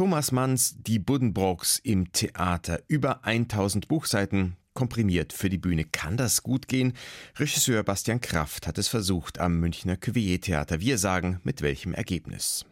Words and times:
Thomas 0.00 0.32
Manns 0.32 0.76
Die 0.78 0.98
Buddenbrooks 0.98 1.78
im 1.78 2.10
Theater. 2.10 2.80
Über 2.88 3.22
1000 3.26 3.86
Buchseiten, 3.86 4.56
komprimiert 4.72 5.34
für 5.34 5.50
die 5.50 5.58
Bühne. 5.58 5.84
Kann 5.84 6.16
das 6.16 6.42
gut 6.42 6.68
gehen? 6.68 6.94
Regisseur 7.36 7.82
Bastian 7.82 8.22
Kraft 8.22 8.66
hat 8.66 8.78
es 8.78 8.88
versucht 8.88 9.38
am 9.38 9.60
Münchner 9.60 9.98
Cuvier-Theater. 9.98 10.80
Wir 10.80 10.96
sagen, 10.96 11.38
mit 11.44 11.60
welchem 11.60 11.92
Ergebnis. 11.92 12.64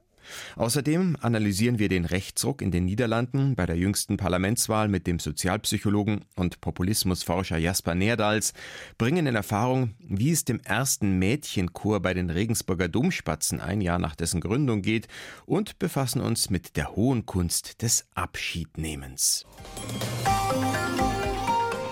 Außerdem 0.56 1.16
analysieren 1.20 1.78
wir 1.78 1.88
den 1.88 2.04
Rechtsruck 2.04 2.62
in 2.62 2.70
den 2.70 2.84
Niederlanden 2.84 3.54
bei 3.54 3.66
der 3.66 3.76
jüngsten 3.76 4.16
Parlamentswahl 4.16 4.88
mit 4.88 5.06
dem 5.06 5.18
Sozialpsychologen 5.18 6.24
und 6.36 6.60
Populismusforscher 6.60 7.58
Jasper 7.58 7.94
Nerdals, 7.94 8.52
bringen 8.98 9.26
in 9.26 9.34
Erfahrung, 9.34 9.94
wie 9.98 10.30
es 10.30 10.44
dem 10.44 10.60
ersten 10.60 11.18
Mädchenchor 11.18 12.00
bei 12.00 12.14
den 12.14 12.30
Regensburger 12.30 12.88
Domspatzen 12.88 13.60
ein 13.60 13.80
Jahr 13.80 13.98
nach 13.98 14.14
dessen 14.16 14.40
Gründung 14.40 14.82
geht 14.82 15.08
und 15.46 15.78
befassen 15.78 16.20
uns 16.20 16.50
mit 16.50 16.76
der 16.76 16.96
hohen 16.96 17.26
Kunst 17.26 17.82
des 17.82 18.06
Abschiednehmens. 18.14 19.46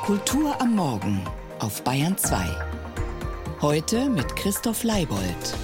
Kultur 0.02 0.60
am 0.60 0.76
Morgen 0.76 1.20
auf 1.58 1.82
Bayern 1.82 2.16
2. 2.16 2.46
Heute 3.60 4.08
mit 4.08 4.36
Christoph 4.36 4.84
Leibold. 4.84 5.54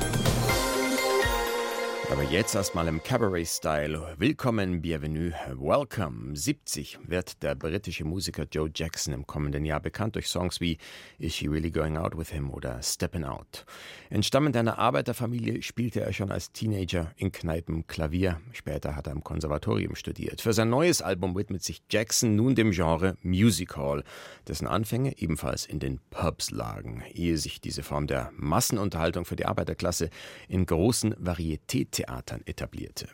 Aber 2.12 2.24
jetzt 2.24 2.54
erstmal 2.54 2.88
im 2.88 3.02
Cabaret-Style. 3.02 4.16
Willkommen, 4.18 4.82
bienvenue, 4.82 5.32
welcome. 5.56 6.36
70 6.36 6.98
wird 7.06 7.42
der 7.42 7.54
britische 7.54 8.04
Musiker 8.04 8.44
Joe 8.52 8.70
Jackson 8.72 9.14
im 9.14 9.26
kommenden 9.26 9.64
Jahr 9.64 9.80
bekannt 9.80 10.16
durch 10.16 10.28
Songs 10.28 10.60
wie 10.60 10.76
Is 11.18 11.34
She 11.34 11.48
Really 11.48 11.70
Going 11.70 11.96
Out 11.96 12.18
With 12.18 12.28
Him 12.28 12.50
oder 12.50 12.82
Steppin' 12.82 13.24
Out. 13.24 13.64
Entstammend 14.10 14.58
einer 14.58 14.78
Arbeiterfamilie 14.78 15.62
spielte 15.62 16.02
er 16.02 16.12
schon 16.12 16.30
als 16.30 16.52
Teenager 16.52 17.12
in 17.16 17.32
Kneipen 17.32 17.86
Klavier. 17.86 18.42
Später 18.52 18.94
hat 18.94 19.06
er 19.06 19.14
am 19.14 19.24
Konservatorium 19.24 19.94
studiert. 19.94 20.42
Für 20.42 20.52
sein 20.52 20.68
neues 20.68 21.00
Album 21.00 21.34
widmet 21.34 21.62
sich 21.62 21.82
Jackson 21.88 22.36
nun 22.36 22.54
dem 22.54 22.72
Genre 22.72 23.16
Music 23.22 23.74
Hall, 23.78 24.04
dessen 24.46 24.66
Anfänge 24.66 25.16
ebenfalls 25.16 25.64
in 25.64 25.78
den 25.80 25.98
Pubs 26.10 26.50
lagen, 26.50 27.02
ehe 27.14 27.38
sich 27.38 27.62
diese 27.62 27.82
Form 27.82 28.06
der 28.06 28.30
Massenunterhaltung 28.36 29.24
für 29.24 29.36
die 29.36 29.46
Arbeiterklasse 29.46 30.10
in 30.46 30.66
großen 30.66 31.14
Varieté 31.14 32.01
Theatern 32.02 32.42
etablierte. 32.46 33.06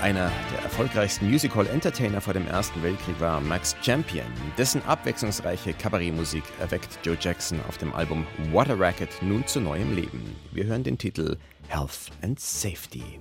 Einer 0.00 0.30
der 0.52 0.62
erfolgreichsten 0.62 1.28
Musical-Entertainer 1.28 2.20
vor 2.20 2.32
dem 2.32 2.46
Ersten 2.46 2.80
Weltkrieg 2.84 3.18
war 3.18 3.40
Max 3.40 3.74
Champion. 3.82 4.26
Dessen 4.56 4.80
abwechslungsreiche 4.84 5.72
Kabarettmusik 5.74 6.44
erweckt 6.60 7.00
Joe 7.02 7.18
Jackson 7.20 7.58
auf 7.68 7.78
dem 7.78 7.92
Album 7.92 8.24
Water 8.52 8.78
Racket 8.78 9.10
nun 9.22 9.44
zu 9.48 9.60
neuem 9.60 9.96
Leben. 9.96 10.36
Wir 10.52 10.66
hören 10.66 10.84
den 10.84 10.96
Titel 10.96 11.36
Health 11.66 12.12
and 12.22 12.38
Safety. 12.38 13.18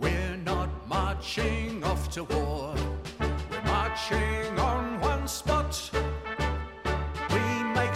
We're 0.00 0.36
not 0.44 0.68
marching 0.88 1.84
off 1.84 2.08
to 2.08 2.26
war. 2.28 2.74
We're 3.20 3.70
marching 3.70 4.58
on 4.58 5.00
one 5.00 5.28
spot. 5.28 6.03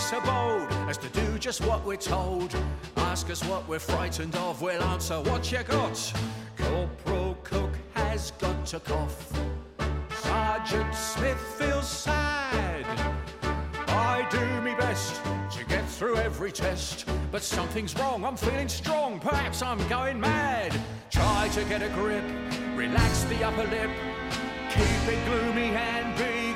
So 0.09 0.23
bold 0.23 0.73
as 0.89 0.97
to 0.98 1.09
do 1.11 1.39
just 1.39 1.61
what 1.67 1.84
we're 1.84 1.97
told. 1.97 2.56
Ask 2.97 3.28
us 3.28 3.45
what 3.45 3.69
we're 3.69 3.78
frightened 3.78 4.34
of, 4.37 4.62
we'll 4.62 4.83
answer 4.84 5.20
what 5.20 5.53
you 5.53 5.62
got. 5.62 6.14
Corporal 6.56 7.37
Cook 7.45 7.73
has 7.92 8.31
got 8.39 8.64
to 8.69 8.81
cough. 8.81 9.31
Sergeant 10.23 10.95
Smith 10.95 11.39
feels 11.59 11.86
sad. 11.86 12.86
I 13.89 14.27
do 14.31 14.41
me 14.62 14.75
best 14.77 15.20
to 15.51 15.64
get 15.67 15.86
through 15.86 16.17
every 16.17 16.53
test, 16.53 17.05
but 17.31 17.42
something's 17.42 17.95
wrong. 17.98 18.25
I'm 18.25 18.39
feeling 18.39 18.70
strong, 18.70 19.20
perhaps 19.20 19.61
I'm 19.61 19.86
going 19.89 20.19
mad. 20.19 20.75
Try 21.11 21.51
to 21.53 21.64
get 21.64 21.83
a 21.83 21.91
grip, 21.91 22.25
relax 22.75 23.25
the 23.25 23.45
upper 23.45 23.64
lip, 23.64 23.91
keep 24.70 25.12
it 25.12 25.27
gloomy 25.27 25.69
and 25.77 26.17
be 26.17 26.48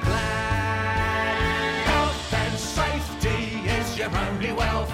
your 4.02 4.16
only 4.16 4.52
wealth. 4.52 4.90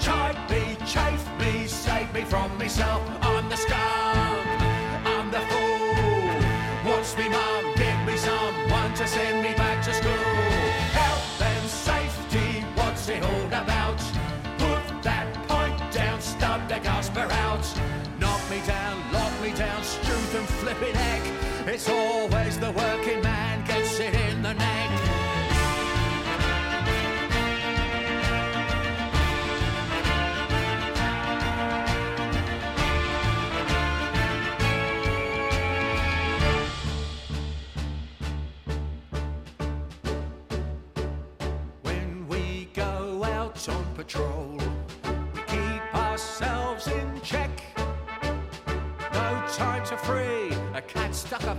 Chide 0.00 0.38
me, 0.48 0.76
chafe 0.86 1.26
me, 1.38 1.66
save 1.66 2.10
me 2.14 2.22
from 2.22 2.56
myself. 2.56 3.02
I'm 3.20 3.48
the 3.50 3.56
scum, 3.56 4.46
I'm 5.12 5.30
the 5.30 5.42
fool. 5.50 6.88
What's 6.88 7.16
me 7.18 7.28
mum? 7.28 7.64
Give 7.76 8.00
me 8.06 8.16
someone 8.16 8.94
to 8.94 9.06
send 9.06 9.42
me 9.42 9.52
back 9.54 9.84
to 9.84 9.92
school. 9.92 10.30
Health 11.00 11.42
and 11.42 11.68
safety, 11.68 12.64
what's 12.76 13.08
it 13.08 13.22
all 13.22 13.46
about? 13.62 13.98
Put 14.64 15.02
that 15.02 15.28
point 15.48 15.78
down, 15.92 16.18
stub 16.22 16.66
the 16.68 16.78
gasper 16.78 17.28
out. 17.44 17.66
Knock 18.18 18.40
me 18.50 18.60
down, 18.66 18.96
lock 19.12 19.34
me 19.42 19.52
down, 19.52 19.82
struth 19.82 20.34
and 20.34 20.48
flipping 20.60 20.94
neck. 20.94 21.22
It's 21.66 21.90
always 21.90 22.58
the 22.58 22.70
working 22.70 23.20
man 23.22 23.66
gets 23.66 24.00
it 24.00 24.14
in 24.14 24.42
the 24.42 24.54
neck. 24.54 24.85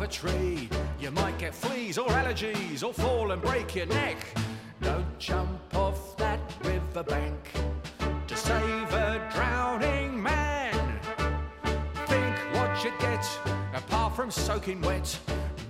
A 0.07 0.09
tree. 0.09 0.69
You 0.99 1.11
might 1.11 1.37
get 1.37 1.53
fleas 1.53 1.97
or 1.97 2.07
allergies 2.07 2.83
or 2.83 2.93
fall 2.93 3.31
and 3.31 3.41
break 3.41 3.75
your 3.75 3.87
neck. 3.87 4.17
Don't 4.81 5.19
jump 5.19 5.75
off 5.75 6.15
that 6.17 6.39
riverbank 6.63 7.51
to 8.27 8.35
save 8.35 8.93
a 8.93 9.29
drowning 9.33 10.21
man. 10.21 10.99
Think 12.05 12.37
what 12.55 12.83
you'd 12.83 12.97
get 12.99 13.25
apart 13.73 14.15
from 14.15 14.31
soaking 14.31 14.81
wet. 14.81 15.19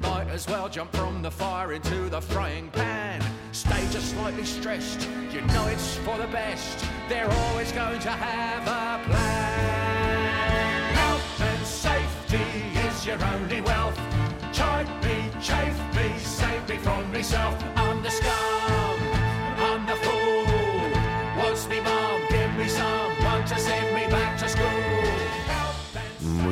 Might 0.02 0.28
as 0.28 0.48
well 0.48 0.70
jump 0.70 0.96
from 0.96 1.22
the 1.22 1.32
fire 1.32 1.74
into 1.74 2.10
the 2.10 2.22
frying 2.22 2.70
pan. 2.70 3.24
Stay 3.52 3.88
just 3.92 4.12
slightly 4.12 4.46
stressed, 4.46 5.08
you 5.34 5.42
know 5.42 5.68
it's 5.68 5.98
for 5.98 6.18
the 6.18 6.28
best. 6.28 6.86
They're 7.10 7.32
always 7.32 7.72
going 7.72 8.00
to 8.02 8.12
have 8.12 8.64
a 8.68 9.10
plan. 9.10 10.94
Health 10.94 11.42
and 11.42 11.66
safety 11.66 12.88
is 12.88 13.06
your 13.06 13.24
only 13.24 13.62
wealth. 13.62 13.87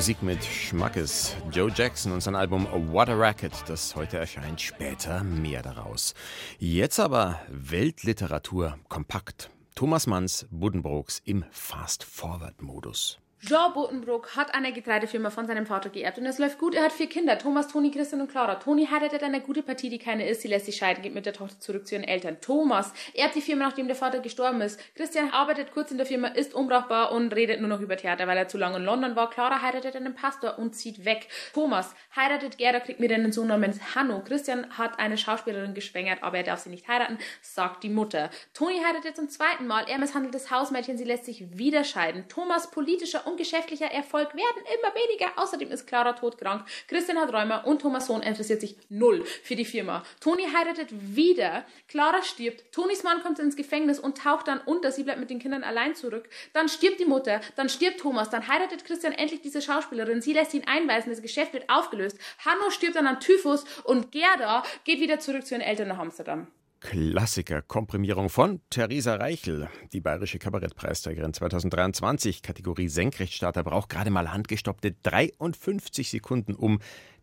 Musik 0.05 0.21
mit 0.21 0.45
Schmackes. 0.45 1.35
Joe 1.51 1.71
Jackson 1.73 2.11
und 2.11 2.21
sein 2.21 2.35
Album 2.35 2.67
Water 2.93 3.17
Racket, 3.19 3.53
das 3.65 3.95
heute 3.95 4.19
erscheint, 4.19 4.61
später 4.61 5.23
mehr 5.23 5.63
daraus. 5.63 6.13
Jetzt 6.59 6.99
aber 6.99 7.39
Weltliteratur 7.49 8.77
kompakt. 8.87 9.49
Thomas 9.73 10.05
Manns 10.05 10.45
Buddenbrooks 10.51 11.23
im 11.25 11.43
Fast-Forward-Modus. 11.49 13.19
Jean 13.47 13.73
Buddenbrook 13.73 14.35
hat 14.35 14.55
eine 14.55 14.73
Getreidefirma 14.73 15.29
von 15.29 15.45
seinem 15.45 15.67
Vater 15.67 15.89
geerbt 15.89 16.17
und 16.17 16.25
es 16.25 16.39
läuft 16.39 16.57
gut. 16.57 16.73
Er 16.73 16.85
hat 16.85 16.91
vier 16.91 17.07
Kinder, 17.07 17.37
Thomas, 17.37 17.67
Toni, 17.67 17.91
Christian 17.91 18.21
und 18.21 18.31
Clara. 18.31 18.55
Toni 18.55 18.87
heiratet 18.87 19.21
eine 19.21 19.39
gute 19.39 19.61
Partie, 19.61 19.89
die 19.89 19.99
keine 19.99 20.27
ist. 20.27 20.41
Sie 20.41 20.47
lässt 20.47 20.65
sich 20.65 20.77
scheiden, 20.77 21.03
geht 21.03 21.13
mit 21.13 21.27
der 21.27 21.33
Tochter 21.33 21.59
zurück 21.59 21.85
zu 21.85 21.93
ihren 21.93 22.05
Eltern. 22.05 22.37
Thomas 22.41 22.91
erbt 23.13 23.35
die 23.35 23.41
Firma, 23.41 23.65
nachdem 23.65 23.85
der 23.85 23.95
Vater 23.95 24.19
gestorben 24.19 24.61
ist. 24.61 24.79
Christian 24.95 25.29
arbeitet 25.29 25.73
kurz 25.73 25.91
in 25.91 25.97
der 25.97 26.07
Firma, 26.07 26.29
ist 26.29 26.55
unbrauchbar 26.55 27.11
und 27.11 27.35
redet 27.35 27.59
nur 27.59 27.69
noch 27.69 27.81
über 27.81 27.97
Theater, 27.97 28.25
weil 28.25 28.37
er 28.37 28.47
zu 28.47 28.57
lange 28.57 28.77
in 28.77 28.83
London 28.83 29.15
war. 29.15 29.29
Clara 29.29 29.61
heiratet 29.61 29.95
einen 29.95 30.15
Pastor 30.15 30.57
und 30.57 30.75
zieht 30.75 31.05
weg. 31.05 31.27
Thomas 31.53 31.93
heiratet 32.15 32.57
Gerda, 32.57 32.79
kriegt 32.79 32.99
mit 32.99 33.11
einen 33.11 33.31
Sohn 33.31 33.47
namens 33.47 33.93
Hanno. 33.93 34.23
Christian 34.23 34.75
hat 34.75 34.97
eine 34.97 35.19
Schauspielerin 35.19 35.75
geschwängert, 35.75 36.23
aber 36.23 36.37
er 36.37 36.43
darf 36.43 36.61
sie 36.61 36.71
nicht 36.71 36.87
heiraten, 36.87 37.19
sagt 37.43 37.83
die 37.83 37.89
Mutter. 37.89 38.31
Toni 38.55 38.79
heiratet 38.83 39.15
zum 39.15 39.29
zweiten 39.29 39.67
Mal. 39.67 39.85
Er 39.87 39.99
misshandelt 39.99 40.33
das 40.33 40.49
Hausmädchen, 40.49 40.97
sie 40.97 41.03
lässt 41.03 41.25
sich 41.25 41.59
wieder 41.59 41.83
scheiden. 41.83 42.27
Thomas 42.27 42.71
politischer 42.71 43.27
und 43.35 43.37
geschäftlicher 43.37 43.91
Erfolg 43.91 44.33
werden 44.33 44.63
immer 44.79 44.95
weniger. 44.95 45.33
Außerdem 45.35 45.69
ist 45.69 45.87
Clara 45.87 46.13
todkrank. 46.13 46.65
Christian 46.87 47.19
hat 47.19 47.33
Rheuma 47.33 47.57
und 47.63 47.81
Thomas 47.81 48.07
Sohn 48.07 48.23
interessiert 48.23 48.61
sich 48.61 48.77
null 48.87 49.25
für 49.25 49.57
die 49.57 49.65
Firma. 49.65 50.03
Toni 50.21 50.43
heiratet 50.43 50.87
wieder. 50.91 51.65
Clara 51.89 52.23
stirbt. 52.23 52.71
Tonis 52.71 53.03
Mann 53.03 53.21
kommt 53.21 53.39
ins 53.39 53.57
Gefängnis 53.57 53.99
und 53.99 54.17
taucht 54.17 54.47
dann 54.47 54.61
unter. 54.61 54.91
Sie 54.93 55.03
bleibt 55.03 55.19
mit 55.19 55.29
den 55.29 55.39
Kindern 55.39 55.63
allein 55.63 55.95
zurück. 55.95 56.29
Dann 56.53 56.69
stirbt 56.69 56.99
die 57.01 57.05
Mutter. 57.05 57.41
Dann 57.57 57.67
stirbt 57.67 57.99
Thomas. 57.99 58.29
Dann 58.29 58.47
heiratet 58.47 58.85
Christian 58.85 59.11
endlich 59.11 59.41
diese 59.41 59.61
Schauspielerin. 59.61 60.21
Sie 60.21 60.33
lässt 60.33 60.53
ihn 60.53 60.65
einweisen. 60.65 61.11
Das 61.11 61.21
Geschäft 61.21 61.51
wird 61.51 61.69
aufgelöst. 61.69 62.17
Hanno 62.45 62.69
stirbt 62.69 62.95
dann 62.95 63.07
an 63.07 63.19
Typhus 63.19 63.65
und 63.83 64.13
Gerda 64.13 64.63
geht 64.85 65.01
wieder 65.01 65.19
zurück 65.19 65.45
zu 65.45 65.55
ihren 65.55 65.61
Eltern 65.61 65.89
nach 65.89 65.99
Amsterdam. 65.99 66.47
Klassiker-Komprimierung 66.85 68.29
von 68.29 68.61
Theresa 68.69 69.15
Reichel, 69.15 69.69
die 69.91 70.01
bayerische 70.01 70.37
Kabarettpreisträgerin 70.37 71.33
2023, 71.33 72.43
Kategorie 72.43 72.89
Senkrechtstarter, 72.89 73.63
braucht 73.63 73.89
gerade 73.89 74.11
mal 74.11 74.31
handgestoppte 74.31 74.93
53 75.01 76.11
Sekunden, 76.11 76.53
um 76.53 76.79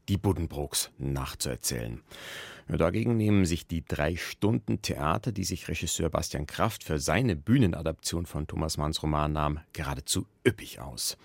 die 0.08 0.16
Buddenbrooks 0.16 0.90
nachzuerzählen. 0.98 2.02
Dagegen 2.68 3.16
nehmen 3.16 3.44
sich 3.44 3.66
die 3.66 3.84
drei 3.84 4.16
Stunden 4.16 4.82
Theater, 4.82 5.32
die 5.32 5.44
sich 5.44 5.68
Regisseur 5.68 6.10
Bastian 6.10 6.46
Kraft 6.46 6.84
für 6.84 6.98
seine 6.98 7.36
Bühnenadaption 7.36 8.26
von 8.26 8.46
Thomas 8.46 8.76
Manns 8.76 9.02
Roman 9.02 9.32
nahm, 9.32 9.60
geradezu 9.72 10.26
üppig 10.46 10.80
aus. 10.80 11.16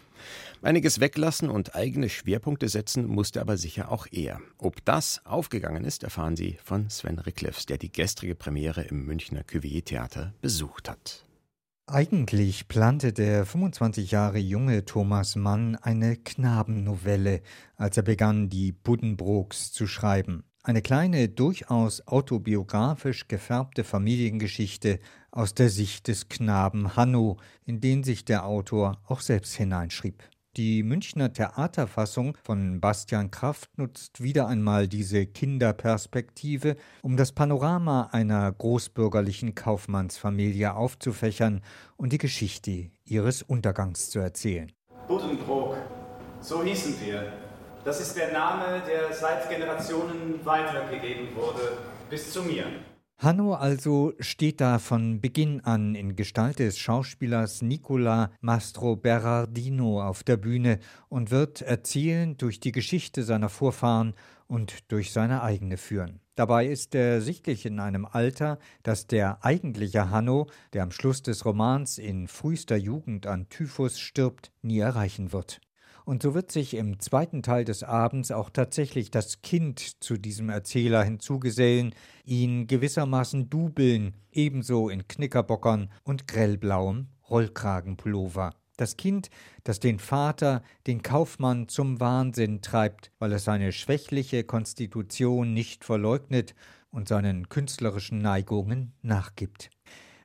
Einiges 0.61 0.99
weglassen 0.99 1.49
und 1.49 1.75
eigene 1.75 2.09
Schwerpunkte 2.09 2.67
setzen 2.67 3.05
musste 3.05 3.41
aber 3.41 3.57
sicher 3.57 3.91
auch 3.91 4.07
er. 4.11 4.41
Ob 4.57 4.83
das 4.83 5.25
aufgegangen 5.25 5.85
ist, 5.85 6.03
erfahren 6.03 6.35
Sie 6.35 6.57
von 6.63 6.89
Sven 6.89 7.19
Ricklefs, 7.19 7.65
der 7.65 7.77
die 7.77 7.91
gestrige 7.91 8.35
Premiere 8.35 8.81
im 8.81 9.05
Münchner 9.05 9.43
Cuvier 9.43 9.85
Theater 9.85 10.33
besucht 10.41 10.89
hat. 10.89 11.23
Eigentlich 11.89 12.67
plante 12.67 13.13
der 13.13 13.45
25 13.45 14.11
Jahre 14.11 14.39
junge 14.39 14.83
Thomas 14.83 15.37
Mann 15.37 15.77
eine 15.77 16.17
Knabennovelle, 16.17 17.41
als 17.77 17.95
er 17.95 18.03
begann, 18.03 18.49
die 18.49 18.73
Buddenbrooks 18.73 19.71
zu 19.71 19.87
schreiben. 19.87 20.43
Eine 20.67 20.81
kleine, 20.81 21.29
durchaus 21.29 22.05
autobiografisch 22.09 23.29
gefärbte 23.29 23.85
Familiengeschichte 23.85 24.99
aus 25.31 25.53
der 25.53 25.69
Sicht 25.69 26.09
des 26.09 26.27
Knaben 26.27 26.97
Hanno, 26.97 27.37
in 27.63 27.79
den 27.79 28.03
sich 28.03 28.25
der 28.25 28.45
Autor 28.45 28.97
auch 29.07 29.21
selbst 29.21 29.55
hineinschrieb. 29.55 30.21
Die 30.57 30.83
Münchner 30.83 31.31
Theaterfassung 31.31 32.35
von 32.43 32.81
Bastian 32.81 33.31
Kraft 33.31 33.77
nutzt 33.77 34.21
wieder 34.21 34.49
einmal 34.49 34.89
diese 34.89 35.25
Kinderperspektive, 35.25 36.75
um 37.01 37.15
das 37.15 37.31
Panorama 37.31 38.09
einer 38.11 38.51
großbürgerlichen 38.51 39.55
Kaufmannsfamilie 39.55 40.75
aufzufächern 40.75 41.61
und 41.95 42.11
die 42.11 42.17
Geschichte 42.17 42.91
ihres 43.05 43.41
Untergangs 43.41 44.09
zu 44.09 44.19
erzählen. 44.19 44.69
Buddenbrook, 45.07 45.77
so 46.41 46.61
hießen 46.61 46.93
wir. 47.05 47.46
Das 47.87 48.01
ist 48.01 48.17
der 48.17 48.33
Name, 48.33 48.83
der 48.85 49.13
seit 49.13 49.49
Generationen 49.49 50.43
weitergegeben 50.43 51.33
wurde, 51.33 51.77
bis 52.09 52.33
zu 52.33 52.43
mir. 52.43 52.65
Hanno 53.17 53.53
also 53.53 54.11
steht 54.19 54.59
da 54.59 54.77
von 54.77 55.21
Beginn 55.21 55.61
an 55.63 55.95
in 55.95 56.17
Gestalt 56.17 56.59
des 56.59 56.77
Schauspielers 56.77 57.61
Nicola 57.61 58.31
Mastro 58.41 58.97
Berardino 58.97 60.05
auf 60.05 60.23
der 60.23 60.35
Bühne 60.35 60.79
und 61.07 61.31
wird 61.31 61.61
erzählend 61.61 62.41
durch 62.41 62.59
die 62.59 62.73
Geschichte 62.73 63.23
seiner 63.23 63.47
Vorfahren 63.47 64.15
und 64.47 64.91
durch 64.91 65.13
seine 65.13 65.41
eigene 65.41 65.77
führen. 65.77 66.19
Dabei 66.35 66.67
ist 66.67 66.93
er 66.93 67.21
sichtlich 67.21 67.65
in 67.65 67.79
einem 67.79 68.05
Alter, 68.05 68.59
das 68.83 69.07
der 69.07 69.45
eigentliche 69.45 70.09
Hanno, 70.09 70.47
der 70.73 70.83
am 70.83 70.91
Schluss 70.91 71.21
des 71.21 71.45
Romans 71.45 71.99
in 71.99 72.27
frühester 72.27 72.75
Jugend 72.75 73.27
an 73.27 73.47
Typhus 73.47 73.97
stirbt, 73.97 74.51
nie 74.61 74.79
erreichen 74.79 75.31
wird. 75.31 75.61
Und 76.07 76.23
so 76.23 76.33
wird 76.33 76.53
sich 76.53 76.73
im 76.73 77.01
zweiten 77.01 77.43
Teil 77.43 77.65
des 77.65 77.83
Abends 77.83 78.31
auch 78.31 78.49
tatsächlich 78.49 79.11
das 79.11 79.41
Kind 79.41 80.01
zu 80.01 80.15
diesem 80.15 80.47
Erzähler 80.47 81.03
hinzugesellen, 81.03 81.93
ihn 82.23 82.65
gewissermaßen 82.65 83.49
dubeln, 83.49 84.13
ebenso 84.31 84.87
in 84.87 85.05
Knickerbockern 85.09 85.91
und 86.03 86.25
grellblauem 86.25 87.07
Rollkragenpullover. 87.29 88.53
Das 88.77 88.95
Kind, 88.95 89.29
das 89.65 89.81
den 89.81 89.99
Vater, 89.99 90.63
den 90.87 91.03
Kaufmann 91.03 91.67
zum 91.67 91.99
Wahnsinn 91.99 92.61
treibt, 92.61 93.11
weil 93.19 93.33
es 93.33 93.43
seine 93.43 93.73
schwächliche 93.73 94.45
Konstitution 94.45 95.53
nicht 95.53 95.83
verleugnet 95.83 96.55
und 96.89 97.09
seinen 97.09 97.49
künstlerischen 97.49 98.19
Neigungen 98.19 98.93
nachgibt. 99.01 99.71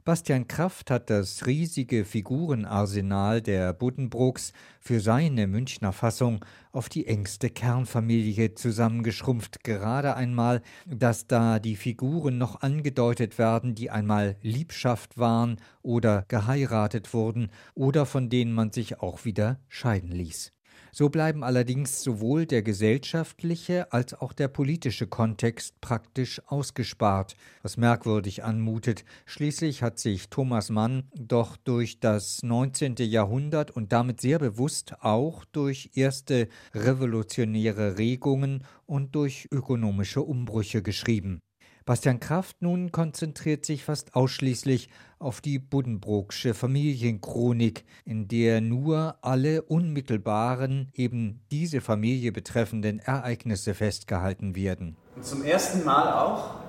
Bastian 0.05 0.49
Kraft 0.49 0.91
hat 0.91 1.11
das 1.11 1.47
riesige 1.47 2.05
Figurenarsenal 2.05 3.41
der 3.41 3.73
Buddenbrooks 3.73 4.53
für 4.81 4.99
seine 4.99 5.47
Münchner 5.47 5.93
Fassung 5.93 6.45
auf 6.73 6.89
die 6.89 7.07
engste 7.07 7.51
Kernfamilie 7.51 8.57
zusammengeschrumpft, 8.57 9.63
gerade 9.63 10.17
einmal, 10.17 10.61
dass 10.87 11.29
da 11.29 11.61
die 11.61 11.77
Figuren 11.77 12.37
noch 12.37 12.63
angedeutet 12.63 13.39
werden, 13.39 13.77
die 13.77 13.91
einmal 13.91 14.35
Liebschaft 14.43 15.19
waren 15.19 15.61
oder 15.83 16.25
geheiratet 16.27 17.15
wurden 17.15 17.53
oder 17.77 18.05
von 18.05 18.29
denen 18.29 18.55
man 18.55 18.73
sich 18.73 18.99
auch 18.99 19.25
wieder 19.25 19.61
scheiden 19.69 20.11
ließ. 20.11 20.53
So 20.95 21.09
bleiben 21.09 21.43
allerdings 21.43 22.03
sowohl 22.03 22.45
der 22.45 22.63
gesellschaftliche 22.63 23.91
als 23.95 24.13
auch 24.13 24.35
der 24.35 24.49
politische 24.49 25.07
Kontext 25.07 25.81
praktisch 25.81 26.43
ausgespart, 26.49 27.35
was 27.63 27.79
merkwürdig 27.79 28.45
anmutet. 28.45 29.07
Schließlich 29.25 29.83
hat 29.83 29.99
sich 29.99 30.29
Thomas 30.29 30.69
Mann 30.69 31.05
doch 31.15 31.57
durch 31.57 31.99
das 31.99 32.43
19. 32.43 32.97
Jahrhundert 32.99 33.71
und 33.71 33.91
damit 33.91 34.21
sehr 34.21 34.39
bewusst 34.39 34.95
auch 35.01 35.47
durch 35.47 35.93
erste 35.95 36.49
revolutionäre 36.75 37.97
Regungen 37.97 38.67
und 38.85 39.15
durch 39.15 39.49
ökonomische 39.51 40.21
Umbrüche 40.21 40.83
geschrieben. 40.83 41.41
Bastian 41.85 42.21
Kraft 42.21 42.63
nun 42.63 42.93
konzentriert 42.93 43.67
sich 43.67 43.85
fast 43.85 44.15
ausschließlich 44.15 44.89
auf 45.19 45.41
die 45.41 45.59
Buddenbrooksche 45.59 46.55
Familienchronik, 46.55 47.85
in 48.05 48.29
der 48.29 48.61
nur 48.61 49.17
alle 49.23 49.63
unmittelbaren, 49.63 50.91
eben 50.95 51.41
diese 51.51 51.81
Familie 51.81 52.31
betreffenden 52.31 53.01
Ereignisse 53.01 53.75
festgehalten 53.75 54.55
werden. 54.55 54.97
Und 55.17 55.25
zum 55.25 55.45
ersten 55.45 55.85
Mal 55.85 56.13
auch 56.13 56.61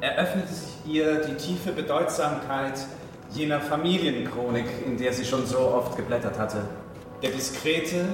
eröffnete 0.00 0.52
sich 0.52 0.94
ihr 0.94 1.24
die 1.24 1.34
tiefe 1.34 1.72
Bedeutsamkeit 1.72 2.86
jener 3.30 3.60
Familienchronik, 3.60 4.66
in 4.84 4.96
der 4.96 5.12
sie 5.12 5.24
schon 5.24 5.46
so 5.46 5.58
oft 5.58 5.96
geblättert 5.96 6.38
hatte. 6.38 6.68
Der 7.22 7.30
diskrete 7.30 8.04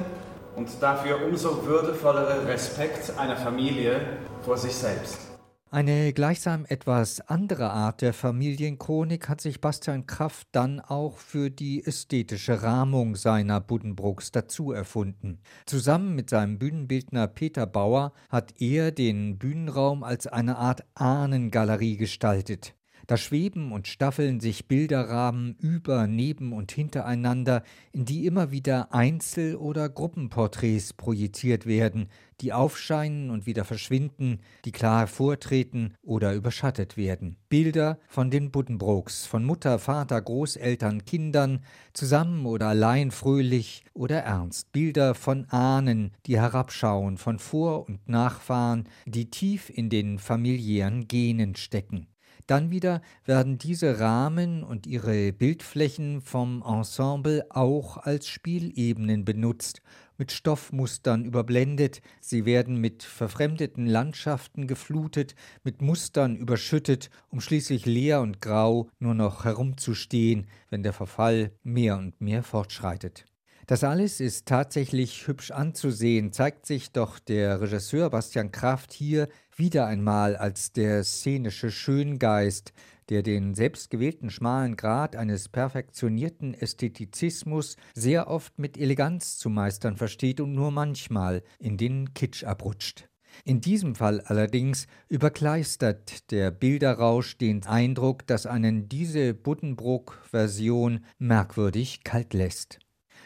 und 0.55 0.69
dafür 0.81 1.25
umso 1.27 1.65
würdevollere 1.67 2.47
Respekt 2.47 3.19
einer 3.19 3.37
Familie 3.37 4.01
vor 4.43 4.59
sich 4.59 4.75
selbst. 4.75 5.32
Eine 5.75 6.13
gleichsam 6.13 6.67
etwas 6.69 7.23
andere 7.31 7.71
Art 7.71 8.03
der 8.03 8.13
Familienchronik 8.13 9.31
hat 9.31 9.41
sich 9.41 9.63
Bastian 9.63 10.07
Kraft 10.07 10.49
dann 10.53 10.81
auch 10.81 11.17
für 11.17 11.49
die 11.49 11.83
ästhetische 11.83 12.63
Rahmung 12.63 13.17
seiner 13.17 13.59
Buddenbrooks 13.59 14.33
dazu 14.33 14.73
erfunden. 14.73 15.39
Zusammen 15.65 16.15
mit 16.15 16.29
seinem 16.29 16.59
Bühnenbildner 16.59 17.27
Peter 17.27 17.65
Bauer 17.65 18.13
hat 18.29 18.61
er 18.61 18.91
den 18.91 19.39
Bühnenraum 19.39 20.03
als 20.03 20.27
eine 20.27 20.59
Art 20.59 20.85
Ahnengalerie 20.95 21.97
gestaltet. 21.97 22.75
Da 23.07 23.17
schweben 23.17 23.73
und 23.73 23.89
staffeln 23.89 24.41
sich 24.41 24.69
Bilderrahmen 24.69 25.57
über, 25.59 26.07
neben 26.07 26.53
und 26.53 26.71
hintereinander, 26.71 27.63
in 27.93 28.05
die 28.05 28.27
immer 28.27 28.51
wieder 28.51 28.95
Einzel- 28.95 29.57
oder 29.57 29.89
Gruppenporträts 29.89 30.93
projiziert 30.93 31.67
werden, 31.67 32.09
die 32.43 32.53
aufscheinen 32.53 33.31
und 33.31 33.47
wieder 33.47 33.65
verschwinden, 33.65 34.41
die 34.65 34.73
klar 34.73 35.01
hervortreten 35.01 35.95
oder 36.03 36.35
überschattet 36.35 36.97
werden. 36.97 37.37
Bilder 37.49 37.99
von 38.09 38.31
den 38.31 38.51
Buddenbrooks, 38.51 39.25
von 39.27 39.45
Mutter, 39.45 39.79
Vater, 39.79 40.21
Großeltern, 40.21 41.05
Kindern, 41.05 41.65
zusammen 41.93 42.45
oder 42.45 42.67
allein 42.67 43.13
fröhlich 43.13 43.85
oder 43.95 44.19
ernst. 44.19 44.73
Bilder 44.73 45.15
von 45.15 45.49
Ahnen, 45.51 46.13
die 46.27 46.39
herabschauen, 46.39 47.17
von 47.17 47.39
Vor- 47.39 47.89
und 47.89 48.09
Nachfahren, 48.09 48.89
die 49.07 49.31
tief 49.31 49.71
in 49.71 49.89
den 49.89 50.19
familiären 50.19 51.07
Genen 51.07 51.55
stecken. 51.55 52.09
Dann 52.47 52.71
wieder 52.71 53.03
werden 53.25 53.59
diese 53.59 54.01
Rahmen 54.01 54.65
und 54.65 54.87
ihre 54.87 55.33
Bildflächen 55.33 56.21
vom 56.21 56.63
Ensemble 56.67 57.47
auch 57.51 57.99
als 57.99 58.29
Spielebenen 58.29 59.25
benutzt, 59.25 59.81
mit 60.23 60.31
Stoffmustern 60.31 61.25
überblendet, 61.25 62.01
sie 62.21 62.45
werden 62.45 62.77
mit 62.77 63.03
verfremdeten 63.03 63.89
Landschaften 63.89 64.69
geflutet, 64.69 65.35
mit 65.65 65.83
Mustern 65.83 66.37
überschüttet, 66.37 67.11
um 67.31 67.41
schließlich 67.41 67.87
leer 67.87 68.21
und 68.21 68.41
grau 68.41 68.89
nur 69.01 69.15
noch 69.15 69.45
herumzustehen, 69.45 70.47
wenn 70.71 70.85
der 70.85 70.93
Verfall 70.93 71.51
mehr 71.65 71.99
und 71.99 72.21
mehr 72.21 72.45
fortschreitet. 72.45 73.25
Das 73.67 73.83
alles 73.83 74.21
ist 74.21 74.47
tatsächlich 74.47 75.27
hübsch 75.27 75.51
anzusehen, 75.51 76.33
zeigt 76.33 76.67
sich 76.67 76.93
doch 76.93 77.19
der 77.19 77.61
Regisseur 77.61 78.09
Bastian 78.09 78.53
Kraft 78.53 78.93
hier 78.93 79.29
wieder 79.57 79.87
einmal 79.87 80.37
als 80.37 80.73
der 80.73 81.03
szenische 81.03 81.73
Schöngeist, 81.73 82.73
der 83.09 83.23
den 83.23 83.55
selbstgewählten 83.55 84.31
schmalen 84.31 84.77
Grad 84.77 85.17
eines 85.17 85.49
perfektionierten 85.49 86.55
Ästhetizismus 86.55 87.77
sehr 87.95 88.29
oft 88.29 88.59
mit 88.59 88.79
Eleganz 88.79 89.39
zu 89.39 89.51
meistern 89.51 89.97
versteht 89.97 90.41
und 90.41 90.55
nur 90.55 90.71
manchmal 90.71 91.43
in 91.59 91.77
den 91.77 92.15
Kitsch 92.15 92.45
abrutscht. 92.45 93.09
In 93.45 93.61
diesem 93.61 93.95
Fall 93.95 94.21
allerdings 94.21 94.87
überkleistert 95.09 96.31
der 96.31 96.51
Bilderrausch 96.51 97.39
den 97.39 97.65
Eindruck, 97.65 98.27
dass 98.27 98.47
einen 98.47 98.89
diese 98.89 99.35
Buddenbrook-Version 99.35 101.05
merkwürdig 101.19 102.05
kalt 102.05 102.35
lässt. 102.35 102.79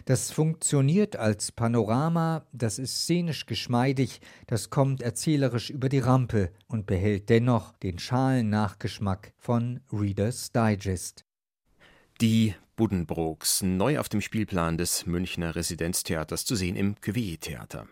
Das 0.04 0.30
funktioniert 0.30 1.16
als 1.16 1.50
Panorama, 1.50 2.46
das 2.52 2.78
ist 2.78 3.02
szenisch 3.02 3.46
geschmeidig, 3.46 4.20
das 4.46 4.70
kommt 4.70 5.02
erzählerisch 5.02 5.70
über 5.70 5.88
die 5.88 5.98
Rampe 5.98 6.50
und 6.68 6.86
behält 6.86 7.28
dennoch 7.28 7.76
den 7.78 7.98
schalen 7.98 8.50
Nachgeschmack 8.50 9.32
von 9.38 9.80
Reader's 9.92 10.52
Digest. 10.52 11.24
Die 12.20 12.54
Buddenbrooks, 12.76 13.62
neu 13.62 13.98
auf 13.98 14.08
dem 14.08 14.20
Spielplan 14.20 14.78
des 14.78 15.06
Münchner 15.06 15.56
Residenztheaters 15.56 16.44
zu 16.44 16.54
sehen 16.54 16.76
im 16.76 16.94
Cuvier-Theater. 17.00 17.86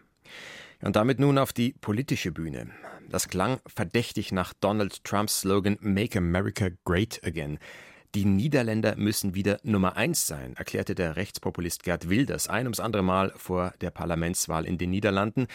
Und 0.83 0.97
damit 0.97 1.19
nun 1.19 1.39
auf 1.39 1.53
die 1.53 1.73
politische 1.73 2.31
Bühne. 2.31 2.71
Das 3.09 3.29
klang 3.29 3.59
verdächtig 3.67 4.33
nach 4.33 4.53
Donald 4.55 5.05
Trumps 5.05 5.41
Slogan 5.41 5.79
Make 5.81 6.19
America 6.19 6.69
Great 6.85 7.21
Again. 7.25 7.59
Die 8.15 8.25
Niederländer 8.25 8.95
müssen 8.95 9.35
wieder 9.35 9.59
Nummer 9.65 9.97
eins 9.97 10.29
sein, 10.29 10.55
erklärte 10.57 10.95
der 10.95 11.17
Rechtspopulist 11.17 11.83
Gerd 11.83 12.09
Wilders 12.09 12.49
ein 12.49 12.67
ums 12.67 12.79
andere 12.79 13.03
Mal 13.03 13.33
vor 13.37 13.75
der 13.81 13.91
Parlamentswahl 13.91 14.67
in 14.67 14.79
den 14.79 14.91
Niederlanden 14.91 15.49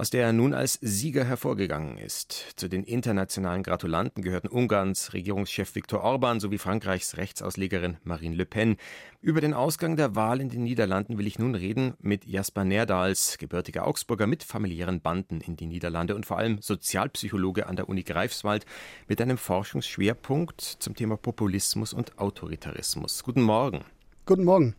aus 0.00 0.08
der 0.08 0.24
er 0.24 0.32
nun 0.32 0.54
als 0.54 0.78
Sieger 0.80 1.26
hervorgegangen 1.26 1.98
ist. 1.98 2.54
Zu 2.56 2.68
den 2.68 2.84
internationalen 2.84 3.62
Gratulanten 3.62 4.22
gehörten 4.22 4.48
Ungarns 4.48 5.12
Regierungschef 5.12 5.74
Viktor 5.74 6.02
Orban 6.02 6.40
sowie 6.40 6.56
Frankreichs 6.56 7.18
Rechtsauslegerin 7.18 7.98
Marine 8.02 8.34
Le 8.34 8.46
Pen. 8.46 8.78
Über 9.20 9.42
den 9.42 9.52
Ausgang 9.52 9.96
der 9.96 10.16
Wahl 10.16 10.40
in 10.40 10.48
den 10.48 10.64
Niederlanden 10.64 11.18
will 11.18 11.26
ich 11.26 11.38
nun 11.38 11.54
reden 11.54 11.92
mit 12.00 12.24
Jasper 12.24 12.64
Nerdals, 12.64 13.36
gebürtiger 13.36 13.86
Augsburger 13.86 14.26
mit 14.26 14.42
familiären 14.42 15.02
Banden 15.02 15.42
in 15.42 15.56
die 15.56 15.66
Niederlande 15.66 16.14
und 16.14 16.24
vor 16.24 16.38
allem 16.38 16.62
Sozialpsychologe 16.62 17.66
an 17.66 17.76
der 17.76 17.90
Uni 17.90 18.02
Greifswald 18.02 18.64
mit 19.06 19.20
einem 19.20 19.36
Forschungsschwerpunkt 19.36 20.62
zum 20.62 20.94
Thema 20.94 21.18
Populismus 21.18 21.92
und 21.92 22.18
Autoritarismus. 22.18 23.22
Guten 23.22 23.42
Morgen. 23.42 23.84
Guten 24.24 24.44
Morgen. 24.44 24.74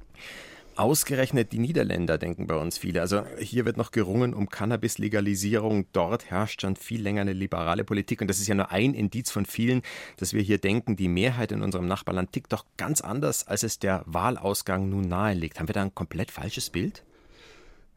Ausgerechnet 0.81 1.51
die 1.51 1.59
Niederländer 1.59 2.17
denken 2.17 2.47
bei 2.47 2.55
uns 2.55 2.79
viele. 2.79 3.01
Also 3.01 3.23
hier 3.37 3.65
wird 3.65 3.77
noch 3.77 3.91
gerungen 3.91 4.33
um 4.33 4.49
Cannabis-Legalisierung. 4.49 5.85
Dort 5.93 6.31
herrscht 6.31 6.61
schon 6.61 6.75
viel 6.75 7.03
länger 7.03 7.21
eine 7.21 7.33
liberale 7.33 7.83
Politik. 7.83 8.19
Und 8.19 8.29
das 8.29 8.39
ist 8.39 8.47
ja 8.47 8.55
nur 8.55 8.71
ein 8.71 8.95
Indiz 8.95 9.29
von 9.29 9.45
vielen, 9.45 9.83
dass 10.17 10.33
wir 10.33 10.41
hier 10.41 10.57
denken, 10.57 10.95
die 10.95 11.07
Mehrheit 11.07 11.51
in 11.51 11.61
unserem 11.61 11.85
Nachbarland 11.85 12.31
tickt 12.31 12.51
doch 12.51 12.65
ganz 12.77 13.01
anders, 13.01 13.47
als 13.47 13.61
es 13.61 13.77
der 13.77 14.01
Wahlausgang 14.07 14.89
nun 14.89 15.07
nahelegt. 15.07 15.59
Haben 15.59 15.67
wir 15.69 15.73
da 15.73 15.83
ein 15.83 15.93
komplett 15.93 16.31
falsches 16.31 16.71
Bild? 16.71 17.03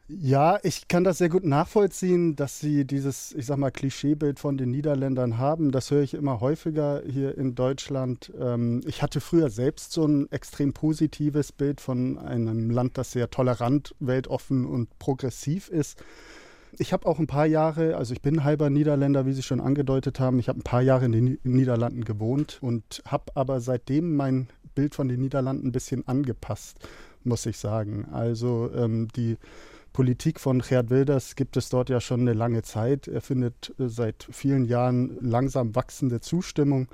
Ja, 0.07 0.59
ich 0.61 0.87
kann 0.87 1.03
das 1.03 1.17
sehr 1.17 1.29
gut 1.29 1.45
nachvollziehen, 1.45 2.35
dass 2.35 2.59
Sie 2.59 2.85
dieses, 2.85 3.31
ich 3.31 3.47
sag 3.47 3.57
mal, 3.57 3.71
Klischeebild 3.71 4.37
von 4.37 4.55
den 4.55 4.69
Niederländern 4.69 5.39
haben. 5.39 5.71
Das 5.71 5.89
höre 5.89 6.03
ich 6.03 6.13
immer 6.13 6.41
häufiger 6.41 7.01
hier 7.07 7.35
in 7.35 7.55
Deutschland. 7.55 8.31
Ähm, 8.39 8.81
ich 8.85 9.01
hatte 9.01 9.19
früher 9.19 9.49
selbst 9.49 9.91
so 9.91 10.05
ein 10.05 10.31
extrem 10.31 10.73
positives 10.73 11.51
Bild 11.51 11.81
von 11.81 12.19
einem 12.19 12.69
Land, 12.69 12.99
das 12.99 13.13
sehr 13.13 13.31
tolerant, 13.31 13.95
weltoffen 13.99 14.67
und 14.67 14.95
progressiv 14.99 15.69
ist. 15.69 15.97
Ich 16.77 16.93
habe 16.93 17.07
auch 17.07 17.17
ein 17.17 17.25
paar 17.25 17.47
Jahre, 17.47 17.97
also 17.97 18.13
ich 18.13 18.21
bin 18.21 18.43
halber 18.43 18.69
Niederländer, 18.69 19.25
wie 19.25 19.33
Sie 19.33 19.41
schon 19.41 19.59
angedeutet 19.59 20.19
haben. 20.19 20.37
Ich 20.37 20.49
habe 20.49 20.59
ein 20.59 20.63
paar 20.63 20.83
Jahre 20.83 21.05
in 21.05 21.13
den 21.13 21.39
Niederlanden 21.41 22.05
gewohnt 22.05 22.59
und 22.61 23.01
habe 23.07 23.35
aber 23.35 23.59
seitdem 23.59 24.15
mein 24.15 24.49
Bild 24.75 24.93
von 24.93 25.07
den 25.07 25.21
Niederlanden 25.21 25.69
ein 25.69 25.71
bisschen 25.71 26.07
angepasst, 26.07 26.77
muss 27.23 27.47
ich 27.47 27.57
sagen. 27.57 28.05
Also 28.11 28.69
ähm, 28.75 29.07
die 29.15 29.37
Politik 29.95 30.41
von 30.41 30.59
Gerd 30.59 30.89
Wilders 30.89 31.37
gibt 31.37 31.55
es 31.55 31.69
dort 31.69 31.87
ja 31.87 32.01
schon 32.01 32.19
eine 32.19 32.33
lange 32.33 32.63
Zeit. 32.63 33.07
Er 33.07 33.21
findet 33.21 33.73
äh, 33.79 33.87
seit 33.87 34.27
vielen 34.29 34.65
Jahren 34.65 35.17
langsam 35.21 35.73
wachsende 35.73 36.19
Zustimmung. 36.19 36.89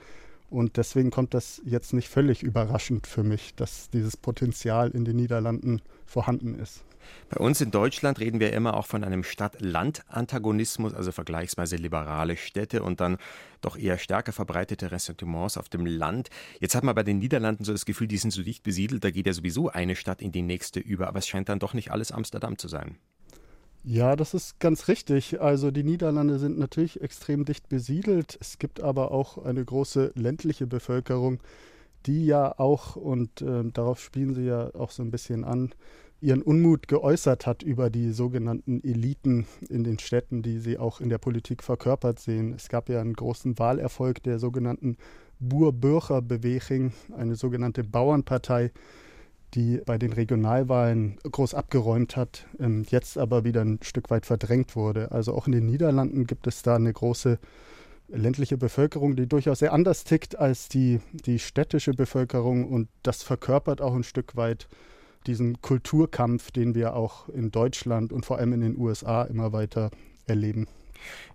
Und 0.52 0.78
deswegen 0.78 1.10
kommt 1.10 1.34
das 1.34 1.64
jetzt 1.66 1.94
nicht 1.94 2.10
völlig 2.10 2.44
überraschend 2.44 3.08
für 3.08 3.24
mich, 3.24 3.56
dass 3.56 3.90
dieses 3.90 4.18
Potenzial 4.18 4.92
in 4.92 5.04
den 5.04 5.16
Niederlanden 5.16 5.82
vorhanden 6.06 6.54
ist. 6.54 6.84
Bei 7.30 7.38
uns 7.38 7.62
in 7.62 7.72
Deutschland 7.72 8.20
reden 8.20 8.40
wir 8.40 8.54
immer 8.54 8.76
auch 8.76 8.86
von 8.86 9.04
einem 9.04 9.24
Stadt-Land-Antagonismus, 9.24 10.94
also 10.94 11.12
vergleichsweise 11.12 11.76
liberale 11.76 12.38
Städte 12.38 12.84
und 12.84 13.00
dann 13.00 13.18
doch 13.62 13.78
eher 13.78 13.98
stärker 13.98 14.32
verbreitete 14.32 14.92
Ressentiments 14.92 15.58
auf 15.58 15.70
dem 15.70 15.86
Land. 15.86 16.30
Jetzt 16.60 16.76
hat 16.76 16.84
man 16.84 16.96
bei 16.96 17.04
den 17.04 17.20
Niederlanden 17.20 17.64
so 17.64 17.72
das 17.72 17.86
Gefühl, 17.86 18.08
die 18.08 18.18
sind 18.18 18.32
so 18.32 18.44
dicht 18.44 18.64
besiedelt, 18.64 19.04
da 19.04 19.12
geht 19.12 19.28
ja 19.28 19.34
sowieso 19.34 19.70
eine 19.70 19.96
Stadt 19.96 20.22
in 20.22 20.32
die 20.32 20.42
nächste 20.42 20.80
über, 20.80 21.08
aber 21.08 21.20
es 21.20 21.28
scheint 21.28 21.50
dann 21.50 21.60
doch 21.60 21.74
nicht 21.74 21.92
alles 21.92 22.12
Amsterdam 22.12 22.58
zu 22.58 22.68
sein. 22.68 22.98
Ja, 23.84 24.16
das 24.16 24.36
ist 24.36 24.60
ganz 24.60 24.88
richtig. 24.88 25.42
Also 25.42 25.72
die 25.72 25.84
Niederlande 25.84 26.38
sind 26.38 26.60
natürlich 26.60 27.02
extrem 27.02 27.46
dicht 27.46 27.68
besiedelt. 27.68 28.38
Es 28.40 28.60
gibt 28.60 28.80
aber 28.80 29.12
auch 29.12 29.40
eine 29.44 29.66
große 29.66 30.12
ländliche 30.16 30.68
Bevölkerung, 30.68 31.40
die 32.06 32.26
ja 32.26 32.60
auch, 32.60 32.96
und 32.96 33.42
äh, 33.42 33.64
darauf 33.72 34.00
spielen 34.00 34.36
sie 34.36 34.46
ja 34.46 34.74
auch 34.76 34.92
so 34.92 35.02
ein 35.02 35.10
bisschen 35.10 35.44
an, 35.44 35.74
ihren 36.22 36.44
Unmut 36.44 36.88
geäußert 36.88 37.48
hat 37.48 37.64
über 37.64 37.90
die 37.90 38.12
sogenannten 38.12 38.84
Eliten 38.84 39.48
in 39.70 39.84
den 39.84 40.00
Städten, 40.00 40.44
die 40.44 40.60
sie 40.60 40.78
auch 40.78 41.02
in 41.02 41.10
der 41.10 41.18
Politik 41.18 41.64
verkörpert 41.64 42.20
sehen. 42.20 42.54
Es 42.54 42.70
gab 42.70 42.90
ja 42.90 43.02
einen 43.02 43.14
großen 43.14 43.58
Wahlerfolg 43.58 44.22
der 44.24 44.38
sogenannten 44.38 44.98
Boer-Bürger-Beweging, 45.40 46.94
eine 47.18 47.36
sogenannte 47.36 47.84
Bauernpartei, 47.84 48.72
die 49.56 49.82
bei 49.86 49.98
den 49.98 50.14
Regionalwahlen 50.14 51.18
groß 51.24 51.56
abgeräumt 51.56 52.16
hat, 52.16 52.46
jetzt 52.90 53.18
aber 53.18 53.44
wieder 53.44 53.62
ein 53.62 53.80
Stück 53.82 54.10
weit 54.10 54.26
verdrängt 54.26 54.76
wurde. 54.76 55.12
Also 55.12 55.34
auch 55.34 55.48
in 55.48 55.54
den 55.54 55.66
Niederlanden 55.66 56.28
gibt 56.28 56.46
es 56.46 56.62
da 56.62 56.76
eine 56.76 56.94
große 56.94 57.40
ländliche 58.08 58.58
Bevölkerung, 58.58 59.16
die 59.16 59.28
durchaus 59.28 59.60
sehr 59.60 59.74
anders 59.74 60.04
tickt 60.04 60.38
als 60.38 60.70
die, 60.70 61.00
die 61.26 61.40
städtische 61.40 61.94
Bevölkerung 61.94 62.70
und 62.70 62.88
das 63.04 63.24
verkörpert 63.24 63.82
auch 63.82 63.96
ein 63.96 64.04
Stück 64.04 64.36
weit 64.36 64.68
diesen 65.28 65.62
Kulturkampf, 65.62 66.52
den 66.52 66.76
wir 66.76 66.96
auch 66.96 67.30
in 67.30 67.52
Deutschland 67.52 68.12
und 68.12 68.26
vor 68.26 68.38
allem 68.38 68.54
in 68.54 68.62
den 68.62 68.78
USA 68.78 69.24
immer 69.24 69.54
weiter 69.54 69.92
erleben. 70.26 70.68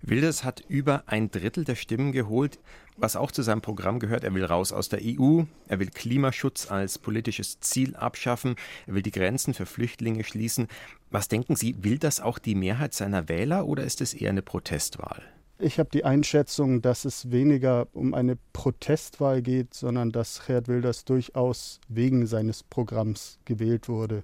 Wilders 0.02 0.44
hat 0.44 0.62
über 0.68 1.04
ein 1.06 1.30
Drittel 1.30 1.64
der 1.64 1.74
Stimmen 1.74 2.12
geholt, 2.12 2.58
was 2.96 3.16
auch 3.16 3.30
zu 3.30 3.42
seinem 3.42 3.60
Programm 3.60 3.98
gehört. 3.98 4.24
Er 4.24 4.34
will 4.34 4.44
raus 4.44 4.72
aus 4.72 4.88
der 4.88 5.00
EU, 5.02 5.42
er 5.68 5.80
will 5.80 5.90
Klimaschutz 5.90 6.70
als 6.70 6.98
politisches 6.98 7.60
Ziel 7.60 7.96
abschaffen, 7.96 8.56
er 8.86 8.94
will 8.94 9.02
die 9.02 9.10
Grenzen 9.10 9.54
für 9.54 9.66
Flüchtlinge 9.66 10.24
schließen. 10.24 10.68
Was 11.10 11.28
denken 11.28 11.56
Sie, 11.56 11.82
will 11.82 11.98
das 11.98 12.20
auch 12.20 12.38
die 12.38 12.54
Mehrheit 12.54 12.94
seiner 12.94 13.28
Wähler 13.28 13.66
oder 13.66 13.84
ist 13.84 14.00
es 14.00 14.14
eher 14.14 14.30
eine 14.30 14.42
Protestwahl? 14.42 15.22
Ich 15.58 15.78
habe 15.78 15.88
die 15.90 16.04
Einschätzung, 16.04 16.82
dass 16.82 17.06
es 17.06 17.30
weniger 17.30 17.88
um 17.94 18.12
eine 18.12 18.36
Protestwahl 18.52 19.40
geht, 19.40 19.72
sondern 19.72 20.12
dass 20.12 20.44
Gerd 20.46 20.68
Wilders 20.68 21.06
durchaus 21.06 21.80
wegen 21.88 22.26
seines 22.26 22.62
Programms 22.62 23.38
gewählt 23.46 23.88
wurde. 23.88 24.22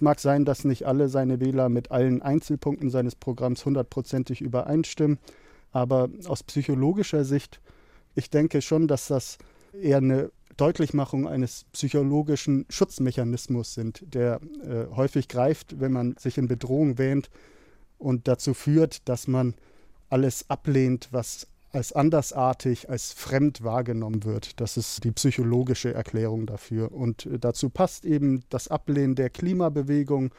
Mag 0.00 0.20
sein, 0.20 0.44
dass 0.44 0.64
nicht 0.64 0.86
alle 0.86 1.08
seine 1.08 1.40
Wähler 1.40 1.70
mit 1.70 1.90
allen 1.90 2.20
Einzelpunkten 2.20 2.90
seines 2.90 3.16
Programms 3.16 3.64
hundertprozentig 3.64 4.42
übereinstimmen, 4.42 5.18
aber 5.72 6.10
aus 6.26 6.42
psychologischer 6.42 7.24
Sicht, 7.24 7.60
ich 8.14 8.28
denke 8.28 8.60
schon, 8.60 8.86
dass 8.86 9.08
das 9.08 9.38
eher 9.72 9.98
eine 9.98 10.30
Deutlichmachung 10.58 11.26
eines 11.26 11.64
psychologischen 11.72 12.66
Schutzmechanismus 12.68 13.72
sind, 13.72 14.04
der 14.12 14.40
äh, 14.62 14.94
häufig 14.94 15.28
greift, 15.28 15.80
wenn 15.80 15.92
man 15.92 16.16
sich 16.18 16.36
in 16.36 16.48
Bedrohung 16.48 16.98
wähnt 16.98 17.30
und 17.98 18.28
dazu 18.28 18.52
führt, 18.52 19.08
dass 19.08 19.26
man 19.26 19.54
alles 20.10 20.48
ablehnt, 20.48 21.08
was 21.10 21.46
als 21.72 21.92
andersartig, 21.92 22.90
als 22.90 23.12
fremd 23.12 23.62
wahrgenommen 23.62 24.24
wird. 24.24 24.60
Das 24.60 24.76
ist 24.76 25.04
die 25.04 25.12
psychologische 25.12 25.94
Erklärung 25.94 26.46
dafür. 26.46 26.92
Und 26.92 27.26
äh, 27.26 27.38
dazu 27.38 27.70
passt 27.70 28.04
eben 28.04 28.42
das 28.48 28.68
Ablehnen 28.68 29.14
der 29.14 29.30
Klimabewegung, 29.30 30.34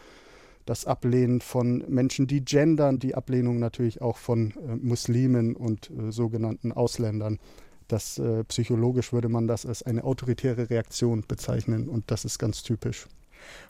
das 0.66 0.86
Ablehnen 0.86 1.42
von 1.42 1.84
Menschen, 1.88 2.28
die 2.28 2.44
gendern, 2.44 3.00
die 3.00 3.16
Ablehnung 3.16 3.60
natürlich 3.60 4.01
auch 4.01 4.18
von 4.18 4.51
äh, 4.51 4.75
Muslimen 4.75 5.56
und 5.56 5.90
äh, 5.90 6.12
sogenannten 6.12 6.72
Ausländern. 6.72 7.40
Das 7.88 8.18
äh, 8.20 8.44
psychologisch 8.46 9.12
würde 9.12 9.30
man 9.30 9.48
das 9.48 9.66
als 9.66 9.84
eine 9.84 10.04
autoritäre 10.04 10.70
Reaktion 10.70 11.24
bezeichnen 11.28 11.90
und 11.90 12.12
das 12.12 12.25
ist 12.25 12.40
ganz 12.40 12.63
typisch. 12.63 13.08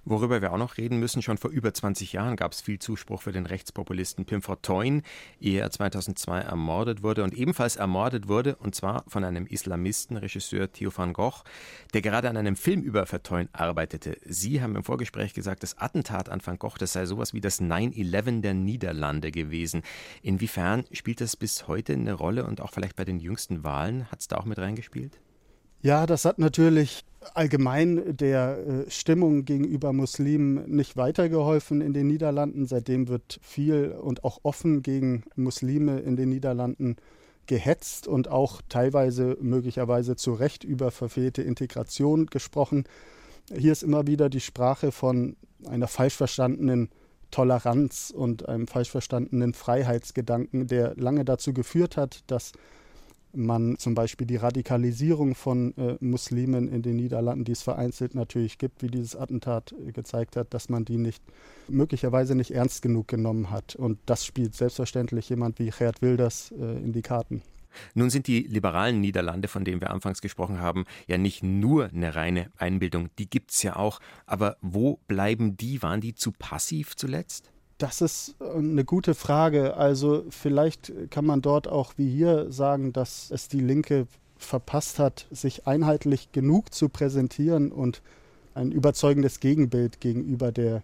Worüber 0.05 0.41
wir 0.41 0.53
auch 0.53 0.57
noch 0.57 0.77
reden 0.77 0.99
müssen, 0.99 1.21
schon 1.21 1.37
vor 1.37 1.51
über 1.51 1.73
20 1.73 2.13
Jahren 2.13 2.35
gab 2.35 2.51
es 2.51 2.61
viel 2.61 2.79
Zuspruch 2.79 3.21
für 3.21 3.31
den 3.31 3.45
Rechtspopulisten 3.45 4.25
Pim 4.25 4.41
Fortuyn, 4.41 5.03
ehe 5.39 5.61
er 5.61 5.69
2002 5.69 6.39
ermordet 6.39 7.03
wurde 7.03 7.23
und 7.23 7.33
ebenfalls 7.33 7.75
ermordet 7.75 8.27
wurde, 8.27 8.55
und 8.57 8.75
zwar 8.75 9.03
von 9.07 9.23
einem 9.23 9.45
Islamisten, 9.45 10.17
Regisseur 10.17 10.71
Theo 10.71 10.91
van 10.95 11.13
Gogh, 11.13 11.43
der 11.93 12.01
gerade 12.01 12.29
an 12.29 12.37
einem 12.37 12.55
Film 12.55 12.81
über 12.81 13.05
Fortuyn 13.05 13.49
arbeitete. 13.53 14.17
Sie 14.25 14.61
haben 14.61 14.75
im 14.75 14.83
Vorgespräch 14.83 15.33
gesagt, 15.33 15.63
das 15.63 15.77
Attentat 15.77 16.29
an 16.29 16.41
van 16.43 16.59
Gogh, 16.59 16.77
das 16.77 16.93
sei 16.93 17.05
sowas 17.05 17.33
wie 17.33 17.41
das 17.41 17.61
9-11 17.61 18.41
der 18.41 18.53
Niederlande 18.53 19.31
gewesen. 19.31 19.83
Inwiefern 20.21 20.85
spielt 20.91 21.21
das 21.21 21.35
bis 21.35 21.67
heute 21.67 21.93
eine 21.93 22.13
Rolle 22.13 22.45
und 22.45 22.61
auch 22.61 22.71
vielleicht 22.71 22.95
bei 22.95 23.05
den 23.05 23.19
jüngsten 23.19 23.63
Wahlen? 23.63 24.11
Hat 24.11 24.19
es 24.19 24.27
da 24.27 24.37
auch 24.37 24.45
mit 24.45 24.59
reingespielt? 24.59 25.19
Ja, 25.83 26.05
das 26.05 26.25
hat 26.25 26.38
natürlich 26.38 27.03
allgemein 27.33 28.15
der 28.15 28.57
äh, 28.57 28.91
Stimmung 28.91 29.45
gegenüber 29.45 29.93
Muslimen 29.93 30.69
nicht 30.69 30.95
weitergeholfen 30.95 31.81
in 31.81 31.93
den 31.93 32.07
Niederlanden. 32.07 32.67
Seitdem 32.67 33.07
wird 33.07 33.39
viel 33.41 33.91
und 33.91 34.23
auch 34.23 34.39
offen 34.43 34.83
gegen 34.83 35.23
Muslime 35.35 36.00
in 36.00 36.15
den 36.15 36.29
Niederlanden 36.29 36.97
gehetzt 37.47 38.07
und 38.07 38.27
auch 38.27 38.61
teilweise 38.69 39.38
möglicherweise 39.41 40.15
zu 40.15 40.33
Recht 40.33 40.63
über 40.63 40.91
verfehlte 40.91 41.41
Integration 41.41 42.27
gesprochen. 42.27 42.83
Hier 43.51 43.71
ist 43.71 43.81
immer 43.81 44.05
wieder 44.05 44.29
die 44.29 44.39
Sprache 44.39 44.91
von 44.91 45.35
einer 45.67 45.88
falsch 45.88 46.15
verstandenen 46.15 46.89
Toleranz 47.31 48.13
und 48.15 48.47
einem 48.47 48.67
falsch 48.67 48.91
verstandenen 48.91 49.53
Freiheitsgedanken, 49.53 50.67
der 50.67 50.95
lange 50.95 51.25
dazu 51.25 51.53
geführt 51.53 51.97
hat, 51.97 52.23
dass 52.27 52.51
man 53.33 53.77
zum 53.77 53.95
Beispiel 53.95 54.27
die 54.27 54.35
Radikalisierung 54.35 55.35
von 55.35 55.75
äh, 55.77 55.97
Muslimen 56.00 56.67
in 56.67 56.81
den 56.81 56.95
Niederlanden, 56.95 57.45
die 57.45 57.51
es 57.51 57.61
vereinzelt 57.61 58.15
natürlich 58.15 58.57
gibt, 58.57 58.81
wie 58.81 58.88
dieses 58.88 59.15
Attentat 59.15 59.73
äh, 59.73 59.91
gezeigt 59.91 60.35
hat, 60.35 60.53
dass 60.53 60.69
man 60.69 60.85
die 60.85 60.97
nicht 60.97 61.23
möglicherweise 61.67 62.35
nicht 62.35 62.51
ernst 62.51 62.81
genug 62.81 63.07
genommen 63.07 63.50
hat. 63.50 63.75
Und 63.75 64.00
das 64.05 64.25
spielt 64.25 64.55
selbstverständlich 64.55 65.29
jemand 65.29 65.59
wie 65.59 65.69
Gerd 65.69 66.01
Wilders 66.01 66.51
äh, 66.51 66.83
in 66.83 66.93
die 66.93 67.01
Karten. 67.01 67.41
Nun 67.93 68.09
sind 68.09 68.27
die 68.27 68.41
liberalen 68.41 69.00
Niederlande, 69.01 69.47
von 69.47 69.63
denen 69.63 69.81
wir 69.81 69.91
anfangs 69.91 70.21
gesprochen 70.21 70.59
haben, 70.59 70.85
ja 71.07 71.17
nicht 71.17 71.43
nur 71.43 71.85
eine 71.85 72.15
reine 72.15 72.51
Einbildung, 72.57 73.09
die 73.17 73.29
gibt 73.29 73.51
es 73.51 73.63
ja 73.63 73.75
auch. 73.75 74.00
Aber 74.25 74.57
wo 74.61 75.00
bleiben 75.07 75.57
die? 75.57 75.81
Waren 75.81 76.01
die 76.01 76.13
zu 76.13 76.31
passiv 76.31 76.95
zuletzt? 76.95 77.50
Das 77.81 78.00
ist 78.00 78.35
äh, 78.39 78.57
eine 78.57 78.85
gute 78.85 79.15
Frage. 79.15 79.75
Also 79.75 80.23
vielleicht 80.29 80.93
kann 81.09 81.25
man 81.25 81.41
dort 81.41 81.67
auch 81.67 81.93
wie 81.97 82.09
hier 82.09 82.51
sagen, 82.51 82.93
dass 82.93 83.31
es 83.31 83.47
die 83.47 83.59
Linke 83.59 84.05
verpasst 84.38 85.00
hat, 85.00 85.25
sich 85.31 85.65
einheitlich 85.67 86.31
genug 86.31 86.73
zu 86.73 86.89
präsentieren 86.89 87.71
und 87.71 88.01
ein 88.53 88.71
überzeugendes 88.71 89.39
Gegenbild 89.39 90.00
gegenüber 90.00 90.51
der 90.51 90.83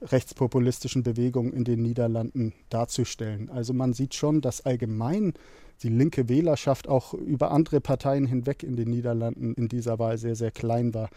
rechtspopulistischen 0.00 1.02
Bewegung 1.02 1.52
in 1.52 1.64
den 1.64 1.82
Niederlanden 1.82 2.54
darzustellen. 2.70 3.50
Also 3.50 3.74
man 3.74 3.92
sieht 3.92 4.14
schon, 4.14 4.40
dass 4.40 4.64
allgemein 4.64 5.34
die 5.82 5.88
linke 5.88 6.28
Wählerschaft 6.28 6.88
auch 6.88 7.12
über 7.12 7.50
andere 7.50 7.80
Parteien 7.80 8.26
hinweg 8.26 8.62
in 8.62 8.76
den 8.76 8.88
Niederlanden 8.88 9.54
in 9.54 9.68
dieser 9.68 9.98
Wahl 9.98 10.16
sehr, 10.16 10.36
sehr 10.36 10.50
klein 10.50 10.94
war. 10.94 11.10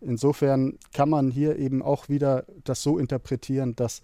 Insofern 0.00 0.78
kann 0.92 1.10
man 1.10 1.30
hier 1.30 1.58
eben 1.58 1.82
auch 1.82 2.08
wieder 2.08 2.44
das 2.64 2.82
so 2.82 2.98
interpretieren, 2.98 3.76
dass 3.76 4.00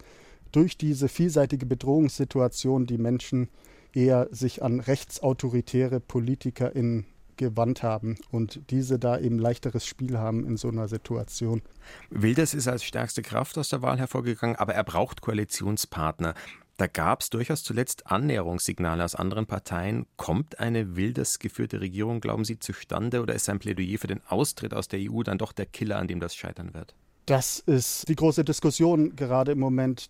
durch 0.51 0.77
diese 0.77 1.07
vielseitige 1.07 1.65
Bedrohungssituation 1.65 2.85
die 2.85 2.97
Menschen 2.97 3.49
eher 3.93 4.27
sich 4.31 4.63
an 4.63 4.79
rechtsautoritäre 4.79 5.99
PolitikerInnen 5.99 7.05
gewandt 7.37 7.81
haben 7.81 8.17
und 8.29 8.61
diese 8.69 8.99
da 8.99 9.17
eben 9.17 9.39
leichteres 9.39 9.85
Spiel 9.85 10.19
haben 10.19 10.45
in 10.45 10.57
so 10.57 10.67
einer 10.67 10.87
Situation. 10.87 11.61
Wilders 12.09 12.53
ist 12.53 12.67
als 12.67 12.83
stärkste 12.83 13.21
Kraft 13.23 13.57
aus 13.57 13.69
der 13.69 13.81
Wahl 13.81 13.97
hervorgegangen, 13.97 14.55
aber 14.55 14.75
er 14.75 14.83
braucht 14.83 15.21
Koalitionspartner. 15.21 16.35
Da 16.77 16.87
gab 16.87 17.21
es 17.21 17.29
durchaus 17.29 17.63
zuletzt 17.63 18.07
Annäherungssignale 18.07 19.03
aus 19.03 19.15
anderen 19.15 19.45
Parteien. 19.45 20.05
Kommt 20.17 20.59
eine 20.59 20.95
Wilders 20.95 21.39
geführte 21.39 21.81
Regierung, 21.81 22.21
glauben 22.21 22.45
Sie, 22.45 22.59
zustande 22.59 23.21
oder 23.21 23.35
ist 23.35 23.45
sein 23.45 23.59
Plädoyer 23.59 23.99
für 23.99 24.07
den 24.07 24.21
Austritt 24.27 24.73
aus 24.73 24.87
der 24.87 24.99
EU 24.99 25.23
dann 25.23 25.37
doch 25.37 25.51
der 25.51 25.65
Killer, 25.65 25.97
an 25.97 26.07
dem 26.07 26.19
das 26.19 26.35
scheitern 26.35 26.73
wird? 26.73 26.95
Das 27.25 27.59
ist 27.59 28.07
die 28.07 28.15
große 28.15 28.43
Diskussion 28.43 29.15
gerade 29.15 29.51
im 29.51 29.59
Moment 29.59 30.09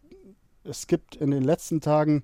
es 0.63 0.87
gibt 0.87 1.15
in 1.15 1.31
den 1.31 1.43
letzten 1.43 1.81
Tagen 1.81 2.23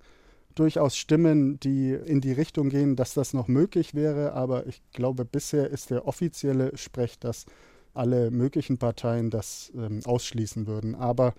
durchaus 0.55 0.97
Stimmen, 0.97 1.59
die 1.59 1.91
in 1.91 2.21
die 2.21 2.31
Richtung 2.31 2.69
gehen, 2.69 2.95
dass 2.95 3.13
das 3.13 3.33
noch 3.33 3.47
möglich 3.47 3.93
wäre. 3.93 4.33
Aber 4.33 4.65
ich 4.67 4.81
glaube, 4.91 5.25
bisher 5.25 5.69
ist 5.69 5.91
der 5.91 6.07
offizielle 6.07 6.75
Sprech, 6.77 7.19
dass 7.19 7.45
alle 7.93 8.31
möglichen 8.31 8.77
Parteien 8.77 9.29
das 9.29 9.71
ähm, 9.75 10.01
ausschließen 10.05 10.67
würden. 10.67 10.95
Aber 10.95 11.33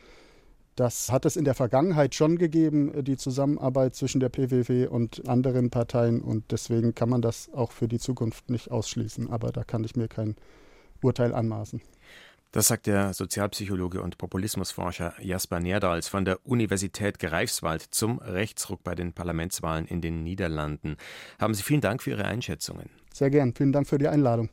das 0.77 1.11
hat 1.11 1.25
es 1.25 1.37
in 1.37 1.45
der 1.45 1.55
Vergangenheit 1.55 2.15
schon 2.15 2.39
gegeben, 2.39 3.05
die 3.05 3.17
Zusammenarbeit 3.17 3.97
zwischen 3.97 4.21
der 4.21 4.29
PWW 4.29 4.87
und 4.87 5.29
anderen 5.29 5.71
Parteien. 5.71 6.21
Und 6.21 6.53
deswegen 6.53 6.95
kann 6.95 7.09
man 7.09 7.23
das 7.23 7.53
auch 7.53 7.73
für 7.73 7.89
die 7.89 7.99
Zukunft 7.99 8.51
nicht 8.51 8.71
ausschließen. 8.71 9.29
Aber 9.29 9.51
da 9.51 9.65
kann 9.65 9.83
ich 9.83 9.97
mir 9.97 10.07
kein 10.07 10.37
Urteil 11.03 11.35
anmaßen. 11.35 11.81
Das 12.51 12.69
sagt 12.69 12.87
der 12.87 13.13
Sozialpsychologe 13.13 14.01
und 14.01 14.17
Populismusforscher 14.17 15.15
Jasper 15.21 15.61
Nerdals 15.61 16.09
von 16.09 16.25
der 16.25 16.47
Universität 16.47 17.19
Greifswald 17.19 17.83
zum 17.83 18.19
Rechtsruck 18.21 18.83
bei 18.83 18.95
den 18.95 19.13
Parlamentswahlen 19.13 19.87
in 19.87 20.01
den 20.01 20.23
Niederlanden. 20.23 20.97
Haben 21.39 21.53
Sie 21.53 21.63
vielen 21.63 21.83
Dank 21.83 22.03
für 22.03 22.11
Ihre 22.11 22.25
Einschätzungen. 22.25 22.89
Sehr 23.13 23.29
gern. 23.29 23.55
Vielen 23.55 23.73
Dank 23.73 23.87
für 23.87 23.99
die 23.99 24.09
Einladung. 24.09 24.49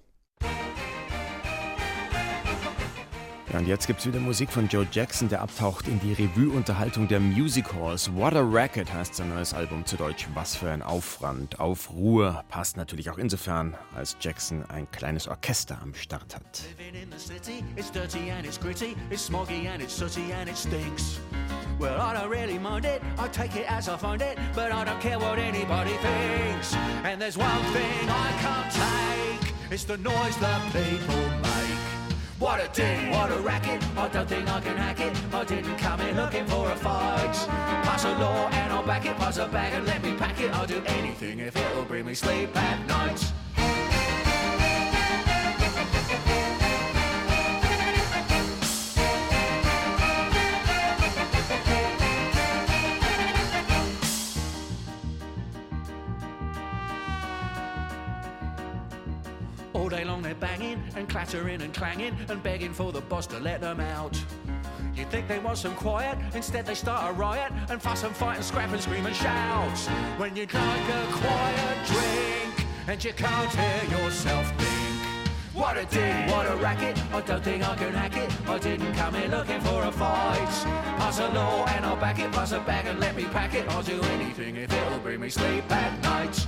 Und 3.58 3.68
jetzt 3.68 3.88
gibt 3.88 4.00
es 4.00 4.06
wieder 4.06 4.20
Musik 4.20 4.52
von 4.52 4.68
Joe 4.68 4.88
Jackson, 4.92 5.30
der 5.30 5.42
abtaucht 5.42 5.88
in 5.88 6.00
die 6.00 6.14
Revue-Unterhaltung 6.14 7.08
der 7.08 7.20
Music 7.20 7.74
Halls. 7.74 8.14
What 8.14 8.34
a 8.34 8.42
Racket 8.42 8.92
heißt 8.92 9.16
sein 9.16 9.30
neues 9.30 9.54
Album 9.54 9.86
zu 9.86 9.98
Deutsch. 9.98 10.28
Was 10.34 10.56
für 10.56 10.70
ein 10.70 10.82
Aufwand, 10.82 11.60
Aufruhr. 11.60 12.44
Passt 12.50 12.76
natürlich 12.76 13.10
auch 13.10 13.18
insofern, 13.18 13.76
als 13.96 14.18
Jackson 14.20 14.66
ein 14.70 14.90
kleines 14.92 15.28
Orchester 15.28 15.78
am 15.82 15.94
Start 15.94 16.36
hat. 16.36 16.64
Well, 21.78 21.98
I 22.00 22.14
don't 22.14 22.30
really 22.30 22.58
mind 22.58 22.86
it, 22.86 23.02
I 23.18 23.28
take 23.28 23.60
it 23.60 23.70
as 23.70 23.90
I 23.90 23.98
find 23.98 24.22
it, 24.22 24.38
but 24.56 24.72
I 24.72 24.86
don't 24.86 25.00
care 25.02 25.20
what 25.20 25.38
anybody 25.38 25.92
thinks. 26.02 26.74
And 27.04 27.22
there's 27.22 27.38
one 27.38 27.64
thing 27.74 28.08
I 28.08 28.32
can't 28.42 28.72
take, 28.72 29.54
it's 29.72 29.84
the 29.84 29.98
noise 29.98 30.38
that 30.40 30.62
people 30.72 31.20
make. 31.42 31.85
What 32.38 32.60
a 32.60 32.68
ding, 32.74 33.12
what 33.12 33.32
a 33.32 33.40
racket. 33.40 33.82
I 33.98 34.10
don't 34.10 34.28
think 34.28 34.50
I 34.50 34.60
can 34.60 34.76
hack 34.76 35.00
it. 35.00 35.16
I 35.34 35.46
didn't 35.46 35.78
come 35.78 36.02
in 36.02 36.18
looking 36.18 36.46
for 36.48 36.70
a 36.70 36.76
fight. 36.76 37.34
Pass 37.86 38.04
a 38.04 38.10
law 38.18 38.50
and 38.50 38.74
I'll 38.74 38.86
back 38.86 39.06
it. 39.06 39.16
Pass 39.16 39.38
a 39.38 39.48
bag 39.48 39.74
and 39.74 39.86
let 39.86 40.04
me 40.04 40.14
pack 40.18 40.42
it. 40.42 40.52
I'll 40.52 40.68
do 40.68 40.84
anything 40.86 41.40
if 41.40 41.56
it'll 41.56 41.86
bring 41.86 42.06
me 42.06 42.14
sleep 42.14 42.54
at 42.58 42.86
night. 42.88 43.24
Clattering 61.26 61.62
and 61.64 61.74
clanging 61.74 62.16
and 62.30 62.44
begging 62.44 62.72
for 62.72 62.92
the 62.92 63.02
boss 63.02 63.26
to 63.26 63.40
let 63.40 63.60
them 63.60 63.80
out. 63.80 64.16
You'd 64.94 65.10
think 65.10 65.28
they 65.28 65.40
want 65.40 65.58
some 65.58 65.74
quiet, 65.74 66.20
instead 66.36 66.68
they 66.68 66.76
start 66.76 67.10
a 67.10 67.14
riot 67.14 67.52
and 67.68 67.82
fuss 67.82 68.04
and 68.04 68.16
fight 68.16 68.36
and 68.36 68.46
scrap 68.46 68.72
and 68.72 68.80
scream 68.80 69.08
and 69.08 69.16
shout. 69.16 69.78
When 70.20 70.36
you'd 70.36 70.54
like 70.54 70.90
a 70.90 71.06
quiet 71.12 71.88
drink 71.88 72.68
and 72.88 73.04
you 73.04 73.12
can't 73.14 73.52
hear 73.52 74.00
yourself 74.00 74.48
think. 74.60 75.26
What 75.56 75.78
a 75.78 75.86
ding, 75.86 76.30
what 76.30 76.46
a 76.46 76.56
racket, 76.58 76.96
I 77.12 77.22
don't 77.22 77.44
think 77.44 77.68
I 77.68 77.76
can 77.76 77.94
hack 77.94 78.18
it. 78.18 78.32
I 78.48 78.60
didn't 78.60 78.94
come 78.94 79.16
here 79.16 79.28
looking 79.28 79.62
for 79.62 79.84
a 79.84 79.92
fight. 79.92 80.54
Pass 81.00 81.20
a 81.20 81.30
law 81.30 81.66
and 81.66 81.86
I'll 81.86 81.96
back 81.96 82.20
it, 82.20 82.32
pass 82.34 82.52
a 82.52 82.60
bag 82.60 82.86
and 82.86 83.00
let 83.00 83.16
me 83.16 83.24
pack 83.24 83.56
it. 83.56 83.68
I'll 83.70 83.82
do 83.82 84.00
anything 84.20 84.58
if 84.58 84.72
it'll 84.72 85.00
bring 85.00 85.22
me 85.22 85.30
sleep 85.30 85.72
at 85.72 86.04
night. 86.04 86.46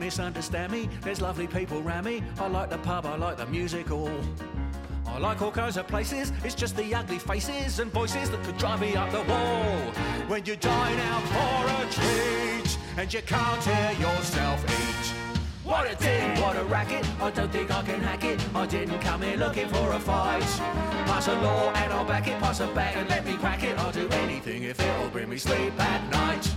Misunderstand 0.00 0.72
me, 0.72 0.88
there's 1.02 1.20
lovely 1.20 1.46
people 1.46 1.78
around 1.78 2.06
me. 2.06 2.22
I 2.38 2.48
like 2.48 2.70
the 2.70 2.78
pub, 2.78 3.06
I 3.06 3.16
like 3.16 3.36
the 3.36 3.46
music 3.46 3.88
hall. 3.88 4.10
I 5.06 5.18
like 5.18 5.42
all 5.42 5.52
kinds 5.52 5.76
of 5.76 5.86
places, 5.86 6.32
it's 6.42 6.54
just 6.54 6.76
the 6.76 6.94
ugly 6.94 7.18
faces 7.18 7.78
and 7.78 7.92
voices 7.92 8.30
that 8.30 8.42
could 8.42 8.56
drive 8.56 8.80
me 8.80 8.96
up 8.96 9.10
the 9.12 9.22
wall. 9.22 9.76
When 10.28 10.44
you 10.44 10.56
dine 10.56 10.98
out 10.98 11.22
for 11.34 11.60
a 11.78 11.90
treat 11.92 12.78
and 12.96 13.12
you 13.12 13.20
can't 13.22 13.62
hear 13.62 13.92
yourself 14.00 14.64
eat. 14.64 15.06
What 15.64 15.90
a 15.90 15.94
ding, 15.96 16.40
what 16.40 16.56
a 16.56 16.64
racket, 16.64 17.06
I 17.20 17.30
don't 17.30 17.52
think 17.52 17.70
I 17.70 17.82
can 17.82 18.00
hack 18.00 18.24
it. 18.24 18.40
I 18.54 18.66
didn't 18.66 19.00
come 19.00 19.22
here 19.22 19.36
looking 19.36 19.68
for 19.68 19.92
a 19.92 20.00
fight. 20.00 20.42
Pass 21.06 21.28
a 21.28 21.34
law 21.40 21.70
and 21.72 21.92
I'll 21.92 22.04
back 22.04 22.26
it, 22.26 22.38
pass 22.40 22.60
a 22.60 22.66
bag 22.68 22.96
and 22.96 23.08
let 23.08 23.24
me 23.26 23.34
crack 23.34 23.62
it. 23.62 23.78
I'll 23.78 23.92
do 23.92 24.08
anything 24.08 24.62
if 24.62 24.80
it'll 24.80 25.10
bring 25.10 25.28
me 25.28 25.36
sleep 25.36 25.78
at 25.78 26.10
night. 26.10 26.54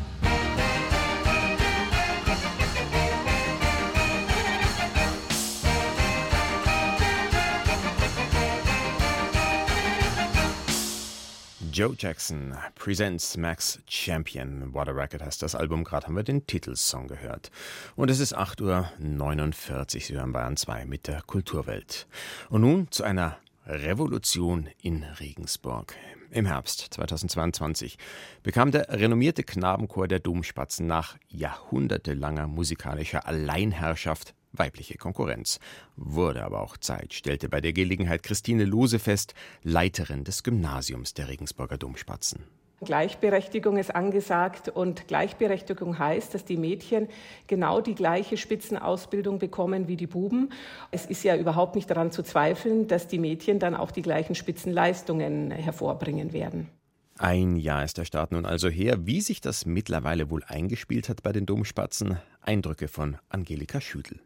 Joe 11.73 11.95
Jackson 11.97 12.55
presents 12.75 13.35
Max 13.35 13.81
Champion. 13.87 14.71
What 14.75 14.87
a 14.87 14.91
Record 14.91 15.23
heißt 15.23 15.41
das 15.41 15.55
Album. 15.55 15.83
Gerade 15.83 16.05
haben 16.05 16.15
wir 16.15 16.21
den 16.21 16.45
Titelsong 16.45 17.07
gehört. 17.07 17.49
Und 17.95 18.11
es 18.11 18.19
ist 18.19 18.37
8.49 18.37 18.61
Uhr. 18.61 19.85
Sie 19.87 20.13
hören 20.13 20.33
Bayern 20.33 20.55
2 20.55 20.85
mit 20.85 21.07
der 21.07 21.23
Kulturwelt. 21.23 22.05
Und 22.51 22.61
nun 22.61 22.91
zu 22.91 23.03
einer 23.03 23.39
Revolution 23.65 24.69
in 24.83 25.03
Regensburg. 25.19 25.95
Im 26.29 26.45
Herbst 26.45 26.89
2022 26.91 27.97
bekam 28.43 28.69
der 28.69 28.89
renommierte 28.89 29.41
Knabenchor 29.41 30.07
der 30.07 30.19
Domspatzen 30.19 30.85
nach 30.85 31.17
jahrhundertelanger 31.29 32.45
musikalischer 32.45 33.25
Alleinherrschaft 33.25 34.35
weibliche 34.53 34.97
Konkurrenz. 34.97 35.59
Wurde 35.95 36.43
aber 36.43 36.61
auch 36.61 36.77
Zeit, 36.77 37.13
stellte 37.13 37.49
bei 37.49 37.59
der 37.59 37.73
Gelegenheit 37.73 38.23
Christine 38.23 38.65
Lose 38.65 38.99
fest, 38.99 39.33
Leiterin 39.63 40.23
des 40.23 40.43
Gymnasiums 40.43 41.13
der 41.13 41.27
Regensburger 41.27 41.77
Domspatzen. 41.77 42.45
Gleichberechtigung 42.83 43.77
ist 43.77 43.95
angesagt 43.95 44.69
und 44.69 45.07
Gleichberechtigung 45.07 45.99
heißt, 45.99 46.33
dass 46.33 46.45
die 46.45 46.57
Mädchen 46.57 47.07
genau 47.47 47.81
die 47.81 47.95
gleiche 47.95 48.37
Spitzenausbildung 48.37 49.39
bekommen 49.39 49.87
wie 49.87 49.95
die 49.95 50.07
Buben. 50.07 50.49
Es 50.91 51.05
ist 51.05 51.23
ja 51.23 51.35
überhaupt 51.35 51.75
nicht 51.75 51.89
daran 51.89 52.11
zu 52.11 52.23
zweifeln, 52.23 52.87
dass 52.87 53.07
die 53.07 53.19
Mädchen 53.19 53.59
dann 53.59 53.75
auch 53.75 53.91
die 53.91 54.01
gleichen 54.01 54.35
Spitzenleistungen 54.35 55.51
hervorbringen 55.51 56.33
werden. 56.33 56.69
Ein 57.17 57.57
Jahr 57.57 57.83
ist 57.83 57.97
der 57.97 58.05
Start 58.05 58.31
nun 58.31 58.45
also 58.45 58.69
her. 58.69 59.05
Wie 59.05 59.21
sich 59.21 59.39
das 59.39 59.65
mittlerweile 59.65 60.29
wohl 60.29 60.43
eingespielt 60.45 61.09
hat 61.09 61.23
bei 61.23 61.31
den 61.31 61.45
Domspatzen, 61.45 62.17
Eindrücke 62.41 62.87
von 62.87 63.17
Angelika 63.29 63.79
Schüdel. 63.79 64.19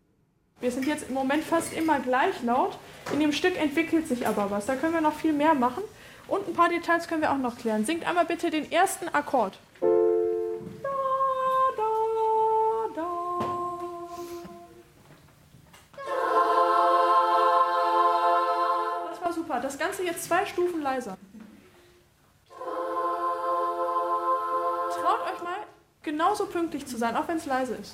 Wir 0.59 0.71
sind 0.71 0.87
jetzt 0.87 1.09
im 1.09 1.13
Moment 1.13 1.43
fast 1.43 1.71
immer 1.73 1.99
gleich 1.99 2.41
laut. 2.41 2.79
In 3.13 3.19
dem 3.19 3.31
Stück 3.31 3.55
entwickelt 3.57 4.07
sich 4.07 4.27
aber 4.27 4.49
was. 4.49 4.65
Da 4.65 4.75
können 4.75 4.93
wir 4.93 5.01
noch 5.01 5.13
viel 5.13 5.33
mehr 5.33 5.53
machen. 5.53 5.83
Und 6.27 6.47
ein 6.47 6.53
paar 6.53 6.69
Details 6.69 7.07
können 7.07 7.21
wir 7.21 7.31
auch 7.31 7.37
noch 7.37 7.55
klären. 7.57 7.85
Singt 7.85 8.07
einmal 8.07 8.25
bitte 8.25 8.49
den 8.49 8.71
ersten 8.71 9.07
Akkord. 9.09 9.59
Da, 9.79 9.87
da, 11.77 11.83
da. 12.95 13.39
Das 19.11 19.21
war 19.21 19.33
super. 19.33 19.59
Das 19.61 19.77
Ganze 19.77 20.03
jetzt 20.03 20.23
zwei 20.23 20.43
Stufen 20.47 20.81
leiser. 20.81 21.19
Traut 22.49 22.57
euch 25.33 25.43
mal, 25.43 25.59
genauso 26.01 26.47
pünktlich 26.47 26.87
zu 26.87 26.97
sein, 26.97 27.15
auch 27.15 27.27
wenn 27.27 27.37
es 27.37 27.45
leise 27.45 27.75
ist. 27.75 27.93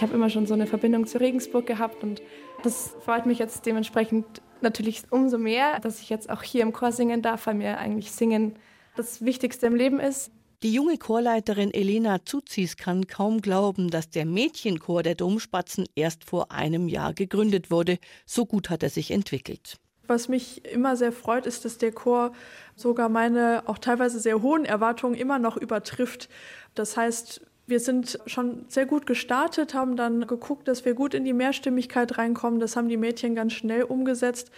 Ich 0.00 0.02
habe 0.02 0.14
immer 0.14 0.30
schon 0.30 0.46
so 0.46 0.54
eine 0.54 0.66
Verbindung 0.66 1.06
zu 1.06 1.20
Regensburg 1.20 1.66
gehabt 1.66 2.02
und 2.02 2.22
das 2.62 2.96
freut 3.04 3.26
mich 3.26 3.38
jetzt 3.38 3.66
dementsprechend 3.66 4.24
natürlich 4.62 5.02
umso 5.10 5.36
mehr, 5.36 5.78
dass 5.78 6.00
ich 6.00 6.08
jetzt 6.08 6.30
auch 6.30 6.42
hier 6.42 6.62
im 6.62 6.72
Chor 6.72 6.90
singen 6.90 7.20
darf, 7.20 7.46
weil 7.46 7.56
mir 7.56 7.76
eigentlich 7.76 8.10
Singen 8.10 8.54
das 8.96 9.22
Wichtigste 9.22 9.66
im 9.66 9.74
Leben 9.74 10.00
ist. 10.00 10.32
Die 10.62 10.72
junge 10.72 10.96
Chorleiterin 10.96 11.74
Elena 11.74 12.24
Zuzis 12.24 12.78
kann 12.78 13.08
kaum 13.08 13.42
glauben, 13.42 13.90
dass 13.90 14.08
der 14.08 14.24
Mädchenchor 14.24 15.02
der 15.02 15.16
Domspatzen 15.16 15.84
erst 15.94 16.24
vor 16.24 16.50
einem 16.50 16.88
Jahr 16.88 17.12
gegründet 17.12 17.70
wurde. 17.70 17.98
So 18.24 18.46
gut 18.46 18.70
hat 18.70 18.82
er 18.82 18.88
sich 18.88 19.10
entwickelt. 19.10 19.76
Was 20.06 20.28
mich 20.28 20.64
immer 20.64 20.96
sehr 20.96 21.12
freut, 21.12 21.44
ist, 21.44 21.66
dass 21.66 21.76
der 21.76 21.92
Chor 21.92 22.32
sogar 22.74 23.10
meine 23.10 23.64
auch 23.66 23.76
teilweise 23.76 24.18
sehr 24.18 24.40
hohen 24.40 24.64
Erwartungen 24.64 25.14
immer 25.14 25.38
noch 25.38 25.58
übertrifft. 25.58 26.30
Das 26.74 26.96
heißt, 26.96 27.42
wir 27.66 27.80
sind 27.80 28.18
schon 28.26 28.64
sehr 28.68 28.86
gut 28.86 29.06
gestartet, 29.06 29.74
haben 29.74 29.96
dann 29.96 30.26
geguckt, 30.26 30.68
dass 30.68 30.84
wir 30.84 30.94
gut 30.94 31.14
in 31.14 31.24
die 31.24 31.32
Mehrstimmigkeit 31.32 32.18
reinkommen. 32.18 32.60
Das 32.60 32.76
haben 32.76 32.88
die 32.88 32.96
Mädchen 32.96 33.34
ganz 33.34 33.52
schnell 33.52 33.84
umgesetzt. 33.84 34.50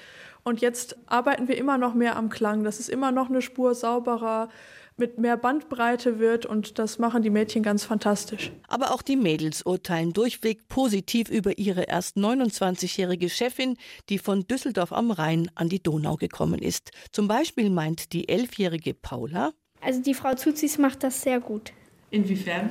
Und 0.45 0.61
jetzt 0.61 0.97
arbeiten 1.07 1.47
wir 1.49 1.57
immer 1.57 1.79
noch 1.79 1.95
mehr 1.95 2.17
am 2.17 2.29
Klang, 2.29 2.65
dass 2.65 2.81
es 2.81 2.88
immer 2.88 3.12
noch 3.12 3.29
eine 3.29 3.43
Spur 3.43 3.75
sauberer 3.75 4.49
mit 4.97 5.19
mehr 5.19 5.37
Bandbreite 5.37 6.19
wird 6.19 6.45
und 6.45 6.79
das 6.79 6.99
machen 6.99 7.23
die 7.23 7.31
Mädchen 7.31 7.62
ganz 7.62 7.85
fantastisch. 7.85 8.53
Aber 8.69 8.93
auch 8.93 9.03
die 9.03 9.17
Mädels 9.17 9.62
urteilen 9.62 10.12
durchweg 10.12 10.69
positiv 10.69 11.31
über 11.31 11.59
ihre 11.59 11.85
erst 11.85 12.17
29-jährige 12.17 13.31
Chefin, 13.31 13.77
die 14.11 14.19
von 14.19 14.47
Düsseldorf 14.47 14.93
am 14.93 15.11
Rhein 15.11 15.51
an 15.55 15.69
die 15.69 15.83
Donau 15.83 16.17
gekommen 16.17 16.61
ist. 16.61 16.91
Zum 17.11 17.27
Beispiel 17.27 17.71
meint 17.71 18.12
die 18.12 18.29
elfjährige 18.29 18.93
Paula, 18.93 19.53
also 19.83 20.01
die 20.01 20.15
Frau 20.15 20.35
Zuzis 20.35 20.79
macht 20.79 21.03
das 21.03 21.23
sehr 21.23 21.41
gut. 21.41 21.73
Inwiefern? 22.12 22.70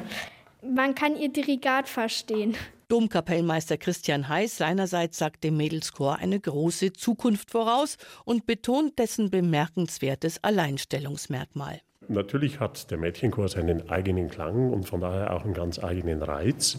Man 0.62 0.94
kann 0.94 1.18
ihr 1.18 1.30
Dirigat 1.30 1.90
verstehen. 1.90 2.56
Domkapellmeister 2.88 3.78
Christian 3.78 4.30
Heiß 4.30 4.58
seinerseits 4.58 5.18
sagt 5.18 5.44
dem 5.44 5.58
Mädelschor 5.58 6.18
eine 6.18 6.40
große 6.40 6.94
Zukunft 6.94 7.50
voraus 7.50 7.98
und 8.24 8.46
betont 8.46 9.00
dessen 9.00 9.32
bemerkenswertes 9.32 10.44
Alleinstellungsmerkmal. 10.44 11.82
Natürlich 12.08 12.60
hat 12.60 12.92
der 12.92 13.00
Mädchenchor 13.00 13.48
seinen 13.48 13.90
eigenen 13.90 14.30
Klang 14.30 14.72
und 14.72 14.84
von 14.84 15.02
daher 15.02 15.34
auch 15.34 15.44
einen 15.44 15.54
ganz 15.54 15.84
eigenen 15.84 16.22
Reiz. 16.22 16.78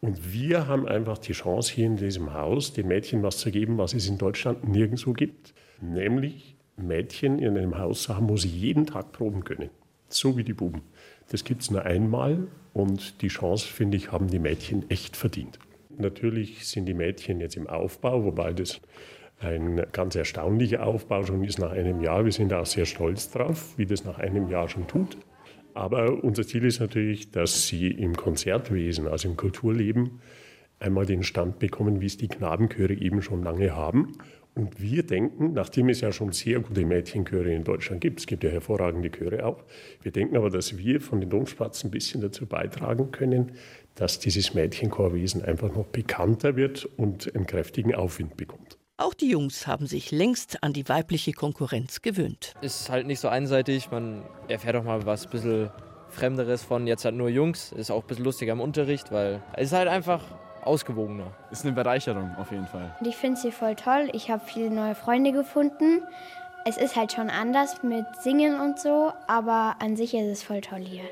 Und 0.00 0.32
wir 0.32 0.66
haben 0.66 0.88
einfach 0.88 1.18
die 1.18 1.34
Chance, 1.34 1.72
hier 1.72 1.86
in 1.86 1.96
diesem 1.96 2.34
Haus 2.34 2.72
den 2.72 2.88
Mädchen 2.88 3.22
was 3.22 3.38
zu 3.38 3.52
geben, 3.52 3.78
was 3.78 3.94
es 3.94 4.08
in 4.08 4.18
Deutschland 4.18 4.66
nirgendwo 4.66 5.12
gibt. 5.12 5.54
Nämlich 5.80 6.56
Mädchen 6.76 7.38
in 7.38 7.56
einem 7.56 7.78
Haus 7.78 8.02
zu 8.02 8.16
haben, 8.16 8.28
wo 8.28 8.36
sie 8.36 8.48
jeden 8.48 8.86
Tag 8.86 9.12
proben 9.12 9.44
können. 9.44 9.70
So 10.08 10.36
wie 10.36 10.44
die 10.44 10.54
Buben. 10.54 10.82
Das 11.32 11.44
gibt 11.44 11.62
es 11.62 11.70
nur 11.70 11.86
einmal 11.86 12.46
und 12.74 13.22
die 13.22 13.28
Chance, 13.28 13.66
finde 13.66 13.96
ich, 13.96 14.12
haben 14.12 14.28
die 14.28 14.38
Mädchen 14.38 14.88
echt 14.90 15.16
verdient. 15.16 15.58
Natürlich 15.96 16.66
sind 16.66 16.84
die 16.84 16.92
Mädchen 16.92 17.40
jetzt 17.40 17.56
im 17.56 17.66
Aufbau, 17.66 18.24
wobei 18.24 18.52
das 18.52 18.82
ein 19.40 19.82
ganz 19.92 20.14
erstaunlicher 20.14 20.86
Aufbau 20.86 21.24
schon 21.24 21.42
ist 21.42 21.58
nach 21.58 21.72
einem 21.72 22.02
Jahr. 22.02 22.26
Wir 22.26 22.32
sind 22.32 22.52
auch 22.52 22.66
sehr 22.66 22.84
stolz 22.84 23.30
drauf, 23.30 23.78
wie 23.78 23.86
das 23.86 24.04
nach 24.04 24.18
einem 24.18 24.48
Jahr 24.48 24.68
schon 24.68 24.86
tut. 24.86 25.16
Aber 25.72 26.22
unser 26.22 26.46
Ziel 26.46 26.66
ist 26.66 26.80
natürlich, 26.80 27.30
dass 27.30 27.66
sie 27.66 27.88
im 27.88 28.14
Konzertwesen, 28.14 29.08
also 29.08 29.26
im 29.26 29.38
Kulturleben, 29.38 30.20
einmal 30.80 31.06
den 31.06 31.22
Stand 31.22 31.58
bekommen, 31.58 32.02
wie 32.02 32.06
es 32.06 32.18
die 32.18 32.28
Knabenchöre 32.28 32.92
eben 32.92 33.22
schon 33.22 33.42
lange 33.42 33.74
haben 33.74 34.12
und 34.54 34.80
wir 34.80 35.02
denken, 35.02 35.52
nachdem 35.54 35.88
es 35.88 36.00
ja 36.00 36.12
schon 36.12 36.32
sehr 36.32 36.60
gute 36.60 36.84
Mädchenchöre 36.84 37.52
in 37.52 37.64
Deutschland 37.64 38.00
gibt, 38.00 38.20
es 38.20 38.26
gibt 38.26 38.44
ja 38.44 38.50
hervorragende 38.50 39.10
Chöre 39.10 39.46
auch, 39.46 39.64
wir 40.02 40.12
denken 40.12 40.36
aber, 40.36 40.50
dass 40.50 40.76
wir 40.76 41.00
von 41.00 41.20
den 41.20 41.30
Domspatzen 41.30 41.88
ein 41.88 41.90
bisschen 41.90 42.20
dazu 42.20 42.46
beitragen 42.46 43.10
können, 43.12 43.52
dass 43.94 44.18
dieses 44.18 44.54
Mädchenchorwesen 44.54 45.42
einfach 45.42 45.74
noch 45.74 45.86
bekannter 45.86 46.56
wird 46.56 46.84
und 46.96 47.34
einen 47.34 47.46
kräftigen 47.46 47.94
Aufwind 47.94 48.36
bekommt. 48.36 48.78
Auch 48.98 49.14
die 49.14 49.30
Jungs 49.30 49.66
haben 49.66 49.86
sich 49.86 50.10
längst 50.10 50.62
an 50.62 50.72
die 50.72 50.88
weibliche 50.88 51.32
Konkurrenz 51.32 52.02
gewöhnt. 52.02 52.54
Ist 52.60 52.90
halt 52.90 53.06
nicht 53.06 53.20
so 53.20 53.28
einseitig, 53.28 53.90
man 53.90 54.22
erfährt 54.48 54.76
auch 54.76 54.84
mal 54.84 55.06
was 55.06 55.24
ein 55.26 55.30
bisschen 55.30 55.70
Fremderes 56.10 56.62
von 56.62 56.86
jetzt 56.86 57.04
halt 57.04 57.14
nur 57.14 57.30
Jungs. 57.30 57.72
Ist 57.72 57.90
auch 57.90 58.02
ein 58.02 58.06
bisschen 58.06 58.24
lustiger 58.24 58.52
im 58.52 58.60
Unterricht, 58.60 59.10
weil 59.10 59.42
es 59.56 59.68
ist 59.68 59.72
halt 59.72 59.88
einfach 59.88 60.22
ausgewogener. 60.62 61.26
Ist 61.50 61.64
eine 61.64 61.74
Bereicherung 61.74 62.34
auf 62.38 62.50
jeden 62.50 62.66
Fall. 62.66 62.94
Und 63.00 63.06
ich 63.06 63.16
finde 63.16 63.38
sie 63.38 63.52
voll 63.52 63.74
toll. 63.74 64.08
Ich 64.12 64.30
habe 64.30 64.42
viele 64.44 64.70
neue 64.70 64.94
Freunde 64.94 65.32
gefunden. 65.32 66.02
Es 66.64 66.76
ist 66.76 66.96
halt 66.96 67.12
schon 67.12 67.28
anders 67.28 67.82
mit 67.82 68.06
Singen 68.20 68.60
und 68.60 68.78
so, 68.78 69.12
aber 69.26 69.76
an 69.80 69.96
sich 69.96 70.14
ist 70.14 70.26
es 70.26 70.42
voll 70.42 70.60
toll 70.60 70.80
hier. 70.80 71.02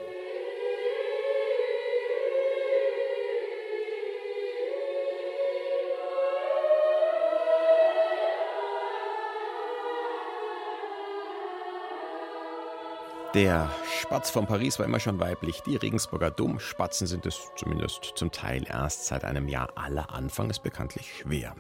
Der 13.35 13.71
Spatz 14.01 14.29
von 14.29 14.49
Paris 14.49 14.81
war 14.81 14.87
immer 14.87 14.99
schon 14.99 15.21
weiblich. 15.21 15.61
Die 15.61 15.77
Regensburger 15.77 16.33
Domspatzen 16.33 17.07
sind 17.07 17.27
es 17.27 17.38
zumindest 17.55 18.12
zum 18.16 18.33
Teil 18.33 18.66
erst 18.69 19.07
seit 19.07 19.25
einem 19.25 19.47
Jahr. 19.47 19.71
Aller 19.77 20.11
Anfang 20.11 20.51
ist 20.51 20.64
bekanntlich 20.64 21.12
schwer. 21.21 21.55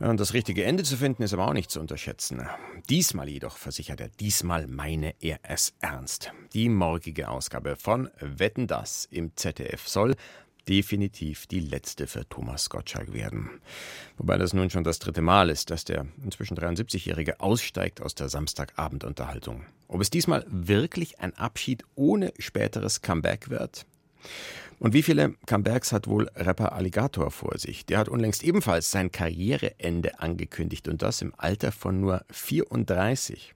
Und 0.00 0.18
das 0.18 0.32
richtige 0.32 0.64
Ende 0.64 0.82
zu 0.82 0.96
finden 0.96 1.22
ist 1.22 1.32
aber 1.32 1.46
auch 1.46 1.52
nicht 1.52 1.70
zu 1.70 1.78
unterschätzen. 1.78 2.48
Diesmal 2.90 3.28
jedoch 3.28 3.56
versichert 3.56 4.00
er, 4.00 4.08
diesmal 4.08 4.66
meine 4.66 5.14
er 5.20 5.38
es 5.44 5.72
ernst. 5.78 6.32
Die 6.52 6.68
morgige 6.68 7.28
Ausgabe 7.28 7.76
von 7.76 8.10
Wetten 8.18 8.66
das 8.66 9.04
im 9.04 9.36
ZDF 9.36 9.86
soll 9.86 10.16
definitiv 10.68 11.46
die 11.46 11.60
letzte 11.60 12.06
für 12.06 12.28
Thomas 12.28 12.70
Gottschalk 12.70 13.12
werden. 13.12 13.50
Wobei 14.16 14.38
das 14.38 14.52
nun 14.52 14.70
schon 14.70 14.84
das 14.84 14.98
dritte 14.98 15.22
Mal 15.22 15.50
ist, 15.50 15.70
dass 15.70 15.84
der 15.84 16.06
inzwischen 16.24 16.56
73-Jährige 16.56 17.40
aussteigt 17.40 18.00
aus 18.00 18.14
der 18.14 18.28
Samstagabendunterhaltung. 18.28 19.64
Ob 19.88 20.00
es 20.00 20.10
diesmal 20.10 20.44
wirklich 20.48 21.20
ein 21.20 21.36
Abschied 21.36 21.84
ohne 21.94 22.32
späteres 22.38 23.02
Comeback 23.02 23.50
wird? 23.50 23.86
Und 24.78 24.94
wie 24.94 25.02
viele 25.02 25.34
Comebacks 25.46 25.92
hat 25.92 26.08
wohl 26.08 26.28
Rapper 26.34 26.72
Alligator 26.72 27.30
vor 27.30 27.56
sich? 27.56 27.86
Der 27.86 27.98
hat 27.98 28.08
unlängst 28.08 28.42
ebenfalls 28.42 28.90
sein 28.90 29.12
Karriereende 29.12 30.18
angekündigt 30.18 30.88
und 30.88 31.02
das 31.02 31.22
im 31.22 31.34
Alter 31.36 31.70
von 31.70 32.00
nur 32.00 32.24
34. 32.30 33.54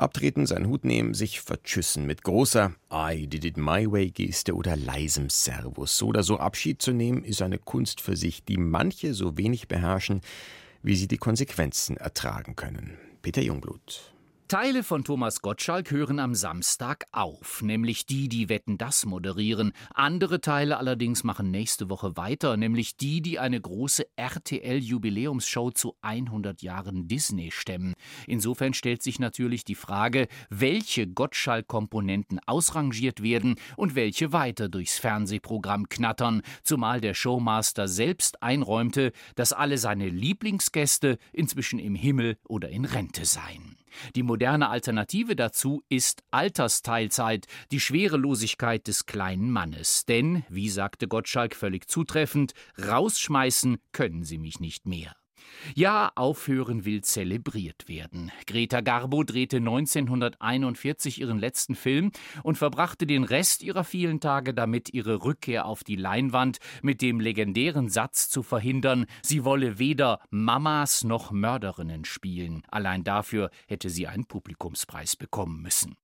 Abtreten, 0.00 0.46
seinen 0.46 0.66
Hut 0.66 0.84
nehmen, 0.84 1.14
sich 1.14 1.40
vertschüssen 1.40 2.06
mit 2.06 2.22
großer 2.22 2.72
I 2.92 3.26
did 3.26 3.44
it 3.44 3.56
my 3.56 3.90
way 3.90 4.10
Geste 4.10 4.54
oder 4.54 4.76
leisem 4.76 5.30
Servus. 5.30 5.96
So 5.96 6.08
oder 6.08 6.22
so 6.22 6.38
Abschied 6.38 6.82
zu 6.82 6.92
nehmen, 6.92 7.24
ist 7.24 7.42
eine 7.42 7.58
Kunst 7.58 8.00
für 8.00 8.16
sich, 8.16 8.44
die 8.44 8.56
manche 8.56 9.14
so 9.14 9.36
wenig 9.36 9.68
beherrschen, 9.68 10.20
wie 10.82 10.96
sie 10.96 11.08
die 11.08 11.18
Konsequenzen 11.18 11.96
ertragen 11.96 12.56
können. 12.56 12.98
Peter 13.22 13.42
Jungblut. 13.42 14.14
Teile 14.50 14.82
von 14.82 15.04
Thomas 15.04 15.42
Gottschalk 15.42 15.92
hören 15.92 16.18
am 16.18 16.34
Samstag 16.34 17.04
auf, 17.12 17.62
nämlich 17.62 18.04
die, 18.06 18.28
die 18.28 18.48
Wetten 18.48 18.78
das 18.78 19.06
moderieren. 19.06 19.70
Andere 19.94 20.40
Teile 20.40 20.78
allerdings 20.78 21.22
machen 21.22 21.52
nächste 21.52 21.88
Woche 21.88 22.16
weiter, 22.16 22.56
nämlich 22.56 22.96
die, 22.96 23.22
die 23.22 23.38
eine 23.38 23.60
große 23.60 24.06
RTL-Jubiläumsshow 24.16 25.70
zu 25.70 25.94
100 26.00 26.62
Jahren 26.62 27.06
Disney 27.06 27.52
stemmen. 27.52 27.94
Insofern 28.26 28.74
stellt 28.74 29.04
sich 29.04 29.20
natürlich 29.20 29.62
die 29.62 29.76
Frage, 29.76 30.26
welche 30.48 31.06
Gottschalk-Komponenten 31.06 32.40
ausrangiert 32.44 33.22
werden 33.22 33.54
und 33.76 33.94
welche 33.94 34.32
weiter 34.32 34.68
durchs 34.68 34.98
Fernsehprogramm 34.98 35.88
knattern, 35.88 36.42
zumal 36.64 37.00
der 37.00 37.14
Showmaster 37.14 37.86
selbst 37.86 38.42
einräumte, 38.42 39.12
dass 39.36 39.52
alle 39.52 39.78
seine 39.78 40.08
Lieblingsgäste 40.08 41.18
inzwischen 41.32 41.78
im 41.78 41.94
Himmel 41.94 42.36
oder 42.48 42.68
in 42.68 42.84
Rente 42.84 43.24
seien. 43.24 43.79
Die 44.14 44.22
moderne 44.22 44.68
Alternative 44.68 45.36
dazu 45.36 45.82
ist 45.88 46.22
Altersteilzeit, 46.30 47.46
die 47.70 47.80
Schwerelosigkeit 47.80 48.86
des 48.86 49.06
kleinen 49.06 49.50
Mannes. 49.50 50.04
Denn, 50.06 50.44
wie 50.48 50.68
sagte 50.68 51.08
Gottschalk 51.08 51.54
völlig 51.54 51.88
zutreffend, 51.88 52.52
rausschmeißen 52.82 53.78
können 53.92 54.24
sie 54.24 54.38
mich 54.38 54.60
nicht 54.60 54.86
mehr. 54.86 55.14
Ja, 55.74 56.12
aufhören 56.14 56.84
will 56.84 57.02
zelebriert 57.02 57.88
werden. 57.88 58.30
Greta 58.46 58.80
Garbo 58.80 59.24
drehte 59.24 59.58
1941 59.58 61.20
ihren 61.20 61.38
letzten 61.38 61.74
Film 61.74 62.12
und 62.42 62.58
verbrachte 62.58 63.06
den 63.06 63.24
Rest 63.24 63.62
ihrer 63.62 63.84
vielen 63.84 64.20
Tage 64.20 64.54
damit, 64.54 64.92
ihre 64.92 65.24
Rückkehr 65.24 65.66
auf 65.66 65.84
die 65.84 65.96
Leinwand 65.96 66.58
mit 66.82 67.02
dem 67.02 67.20
legendären 67.20 67.88
Satz 67.88 68.28
zu 68.28 68.42
verhindern, 68.42 69.06
sie 69.22 69.44
wolle 69.44 69.78
weder 69.78 70.20
Mamas 70.30 71.04
noch 71.04 71.30
Mörderinnen 71.30 72.04
spielen. 72.04 72.62
Allein 72.70 73.04
dafür 73.04 73.50
hätte 73.66 73.90
sie 73.90 74.06
einen 74.06 74.26
Publikumspreis 74.26 75.16
bekommen 75.16 75.62
müssen. 75.62 75.96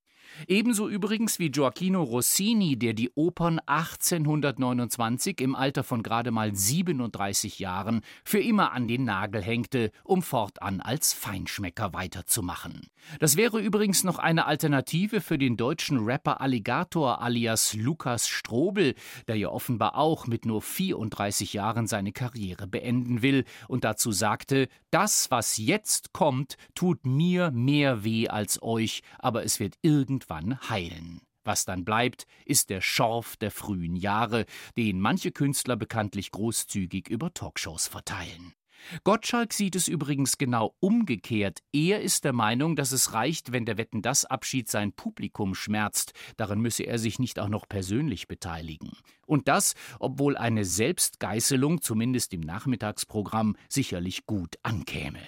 Ebenso 0.48 0.88
übrigens 0.88 1.38
wie 1.38 1.50
Gioacchino 1.50 2.02
Rossini, 2.02 2.78
der 2.78 2.92
die 2.92 3.10
Opern 3.14 3.58
1829 3.66 5.40
im 5.40 5.54
Alter 5.54 5.82
von 5.82 6.02
gerade 6.02 6.30
mal 6.30 6.54
37 6.54 7.58
Jahren 7.58 8.02
für 8.24 8.40
immer 8.40 8.72
an 8.72 8.88
den 8.88 9.04
Nagel 9.04 9.42
hängte, 9.42 9.90
um 10.04 10.22
fortan 10.22 10.80
als 10.80 11.12
Feinschmecker 11.12 11.92
weiterzumachen. 11.92 12.82
Das 13.20 13.36
wäre 13.36 13.60
übrigens 13.60 14.04
noch 14.04 14.18
eine 14.18 14.46
Alternative 14.46 15.20
für 15.20 15.38
den 15.38 15.56
deutschen 15.56 16.04
Rapper 16.04 16.40
Alligator 16.40 17.22
alias 17.22 17.74
Lukas 17.74 18.28
Strobel, 18.28 18.94
der 19.28 19.36
ja 19.36 19.48
offenbar 19.48 19.96
auch 19.96 20.26
mit 20.26 20.44
nur 20.44 20.60
34 20.60 21.52
Jahren 21.52 21.86
seine 21.86 22.12
Karriere 22.12 22.66
beenden 22.66 23.22
will 23.22 23.44
und 23.68 23.84
dazu 23.84 24.12
sagte, 24.12 24.68
das, 24.90 25.30
was 25.30 25.56
jetzt 25.56 26.12
kommt, 26.12 26.56
tut 26.74 27.06
mir 27.06 27.50
mehr 27.50 28.04
weh 28.04 28.28
als 28.28 28.62
euch, 28.62 29.02
aber 29.18 29.44
es 29.44 29.60
wird 29.60 29.76
irgendwann 30.06 30.60
heilen. 30.68 31.20
Was 31.44 31.64
dann 31.64 31.84
bleibt, 31.84 32.26
ist 32.44 32.70
der 32.70 32.80
Schorf 32.80 33.36
der 33.36 33.50
frühen 33.50 33.96
Jahre, 33.96 34.46
den 34.76 35.00
manche 35.00 35.30
Künstler 35.30 35.76
bekanntlich 35.76 36.30
großzügig 36.32 37.08
über 37.08 37.32
Talkshows 37.32 37.86
verteilen. 37.86 38.52
Gottschalk 39.04 39.52
sieht 39.52 39.74
es 39.74 39.88
übrigens 39.88 40.38
genau 40.38 40.76
umgekehrt. 40.80 41.60
Er 41.72 42.02
ist 42.02 42.24
der 42.24 42.32
Meinung, 42.32 42.76
dass 42.76 42.92
es 42.92 43.14
reicht, 43.14 43.50
wenn 43.50 43.64
der 43.64 43.78
Wetten 43.78 44.02
das 44.02 44.24
Abschied 44.24 44.68
sein 44.68 44.92
Publikum 44.92 45.54
schmerzt. 45.54 46.12
Daran 46.36 46.60
müsse 46.60 46.84
er 46.84 46.98
sich 46.98 47.18
nicht 47.18 47.38
auch 47.40 47.48
noch 47.48 47.68
persönlich 47.68 48.28
beteiligen. 48.28 48.92
Und 49.26 49.48
das, 49.48 49.74
obwohl 49.98 50.36
eine 50.36 50.64
Selbstgeißelung, 50.64 51.80
zumindest 51.80 52.32
im 52.32 52.40
Nachmittagsprogramm, 52.40 53.56
sicherlich 53.68 54.26
gut 54.26 54.56
ankäme. 54.62 55.20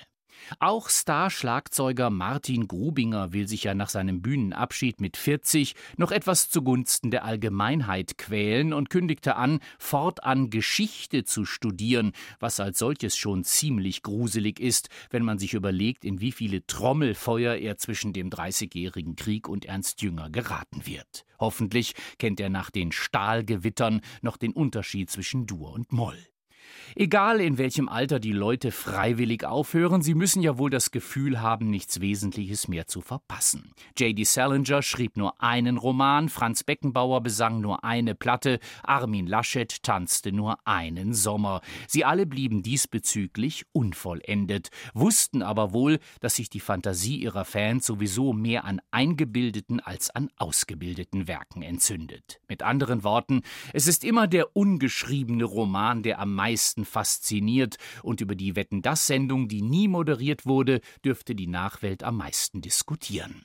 Auch 0.59 0.89
Star-Schlagzeuger 0.89 2.11
Martin 2.11 2.69
Grubinger 2.69 3.33
will 3.33 3.49
sich 3.49 3.65
ja 3.65 3.75
nach 3.75 3.89
seinem 3.89 4.23
Bühnenabschied 4.23 5.01
mit 5.01 5.17
40 5.17 5.75
noch 5.97 6.11
etwas 6.11 6.51
zugunsten 6.51 7.11
der 7.11 7.25
Allgemeinheit 7.25 8.19
quälen 8.19 8.73
und 8.73 8.91
kündigte 8.91 9.37
an, 9.37 9.61
fortan 9.79 10.51
Geschichte 10.51 11.25
zu 11.25 11.45
studieren, 11.45 12.13
was 12.41 12.61
als 12.61 12.79
solches 12.79 13.17
schon 13.17 13.45
ziemlich 13.45 14.03
gruselig 14.03 14.61
ist, 14.61 14.89
wenn 15.11 15.25
man 15.25 15.39
sich 15.39 15.55
überlegt, 15.55 16.05
in 16.05 16.21
wie 16.21 16.33
viele 16.33 16.67
Trommelfeuer 16.67 17.57
er 17.57 17.79
zwischen 17.79 18.13
dem 18.13 18.31
Dreißigjährigen 18.31 19.17
Krieg 19.17 19.49
und 19.49 19.65
Ernst 19.65 20.03
Jünger 20.03 20.31
geraten 20.31 20.87
wird. 20.87 21.25
Hoffentlich 21.39 21.95
kennt 22.19 22.41
er 22.41 22.49
nach 22.49 22.71
den 22.71 22.93
Stahlgewittern 22.93 24.01
noch 24.23 24.37
den 24.37 24.53
Unterschied 24.53 25.11
zwischen 25.11 25.47
Dur 25.47 25.73
und 25.73 25.93
Moll. 25.93 26.19
Egal 26.95 27.41
in 27.41 27.59
welchem 27.59 27.89
Alter 27.89 28.19
die 28.19 28.33
Leute 28.33 28.73
freiwillig 28.73 29.45
aufhören, 29.45 30.03
sie 30.03 30.15
müssen 30.15 30.43
ja 30.43 30.59
wohl 30.59 30.71
das 30.71 30.91
Gefühl 30.91 31.41
haben, 31.41 31.71
nichts 31.71 32.01
Wesentliches 32.01 32.69
mehr 32.69 32.87
zu 32.87 33.01
verpassen. 33.01 33.73
J.D. 33.97 34.25
Salinger 34.25 34.83
schrieb 34.83 35.17
nur 35.17 35.41
einen 35.43 35.77
Roman, 35.77 36.29
Franz 36.29 36.65
Beckenbauer 36.65 37.23
besang 37.23 37.61
nur 37.61 37.85
eine 37.85 38.15
Platte, 38.15 38.59
Armin 38.83 39.27
Laschet 39.27 39.83
tanzte 39.83 40.33
nur 40.33 40.59
einen 40.67 41.15
Sommer. 41.15 41.61
Sie 41.87 42.05
alle 42.05 42.27
blieben 42.27 42.63
diesbezüglich 42.63 43.67
unvollendet, 43.73 44.71
wussten 44.95 45.43
aber 45.43 45.73
wohl, 45.73 45.99
dass 46.21 46.37
sich 46.37 46.49
die 46.51 46.61
Fantasie 46.61 47.17
ihrer 47.17 47.45
Fans 47.45 47.87
sowieso 47.87 48.33
mehr 48.33 48.65
an 48.65 48.81
eingebildeten 48.91 49.81
als 49.81 50.11
an 50.11 50.31
ausgebildeten 50.37 51.29
Werken 51.29 51.63
entzündet. 51.63 52.41
Mit 52.49 52.63
anderen 52.63 53.05
Worten, 53.05 53.43
es 53.73 53.87
ist 53.87 54.05
immer 54.05 54.27
der 54.27 54.57
ungeschriebene 54.57 55.45
Roman, 55.45 56.03
der 56.03 56.19
am 56.19 56.35
meisten 56.35 56.78
meisten 56.79 56.85
fasziniert 56.85 57.77
und 58.03 58.21
über 58.21 58.35
die 58.35 58.57
Wetten 58.57 58.83
das 58.83 59.07
Sendung, 59.07 59.49
die 59.49 59.63
nie 59.63 59.89
moderiert 59.89 60.47
wurde, 60.47 60.81
dürfte 61.05 61.35
die 61.35 61.47
Nachwelt 61.47 62.03
am 62.03 62.17
meisten 62.17 62.61
diskutieren. 62.61 63.45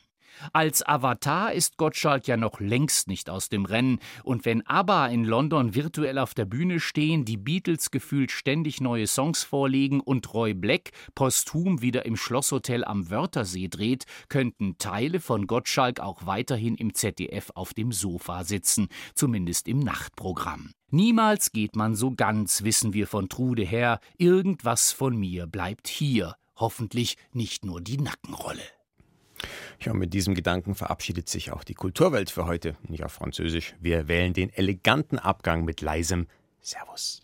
Als 0.51 0.85
Avatar 0.85 1.53
ist 1.53 1.77
Gottschalk 1.77 2.27
ja 2.27 2.37
noch 2.37 2.59
längst 2.59 3.07
nicht 3.07 3.29
aus 3.29 3.49
dem 3.49 3.65
Rennen, 3.65 3.99
und 4.23 4.45
wenn 4.45 4.65
ABBA 4.67 5.07
in 5.07 5.23
London 5.23 5.75
virtuell 5.75 6.17
auf 6.17 6.33
der 6.33 6.45
Bühne 6.45 6.79
stehen, 6.79 7.25
die 7.25 7.37
Beatles 7.37 7.91
gefühlt 7.91 8.31
ständig 8.31 8.81
neue 8.81 9.07
Songs 9.07 9.43
vorlegen 9.43 10.01
und 10.01 10.33
Roy 10.33 10.53
Black 10.53 10.91
posthum 11.15 11.81
wieder 11.81 12.05
im 12.05 12.17
Schlosshotel 12.17 12.83
am 12.83 13.09
Wörthersee 13.09 13.69
dreht, 13.69 14.05
könnten 14.27 14.77
Teile 14.77 15.19
von 15.19 15.47
Gottschalk 15.47 15.99
auch 15.99 16.25
weiterhin 16.25 16.75
im 16.75 16.93
ZDF 16.93 17.51
auf 17.55 17.73
dem 17.73 17.91
Sofa 17.91 18.43
sitzen, 18.43 18.87
zumindest 19.15 19.67
im 19.67 19.79
Nachtprogramm. 19.79 20.71
Niemals 20.89 21.51
geht 21.51 21.75
man 21.75 21.95
so 21.95 22.11
ganz, 22.11 22.63
wissen 22.63 22.93
wir 22.93 23.07
von 23.07 23.27
Trude 23.27 23.63
her, 23.63 23.99
irgendwas 24.17 24.91
von 24.91 25.17
mir 25.17 25.47
bleibt 25.47 25.87
hier, 25.87 26.35
hoffentlich 26.55 27.17
nicht 27.31 27.65
nur 27.65 27.81
die 27.81 27.97
Nackenrolle. 27.97 28.61
Ja, 29.79 29.93
mit 29.93 30.13
diesem 30.13 30.35
Gedanken 30.35 30.75
verabschiedet 30.75 31.27
sich 31.27 31.51
auch 31.51 31.63
die 31.63 31.73
Kulturwelt 31.73 32.29
für 32.29 32.45
heute, 32.45 32.75
nicht 32.87 33.03
auf 33.03 33.13
Französisch. 33.13 33.75
Wir 33.79 34.07
wählen 34.07 34.33
den 34.33 34.53
eleganten 34.53 35.19
Abgang 35.19 35.65
mit 35.65 35.81
leisem 35.81 36.27
Servus. 36.61 37.22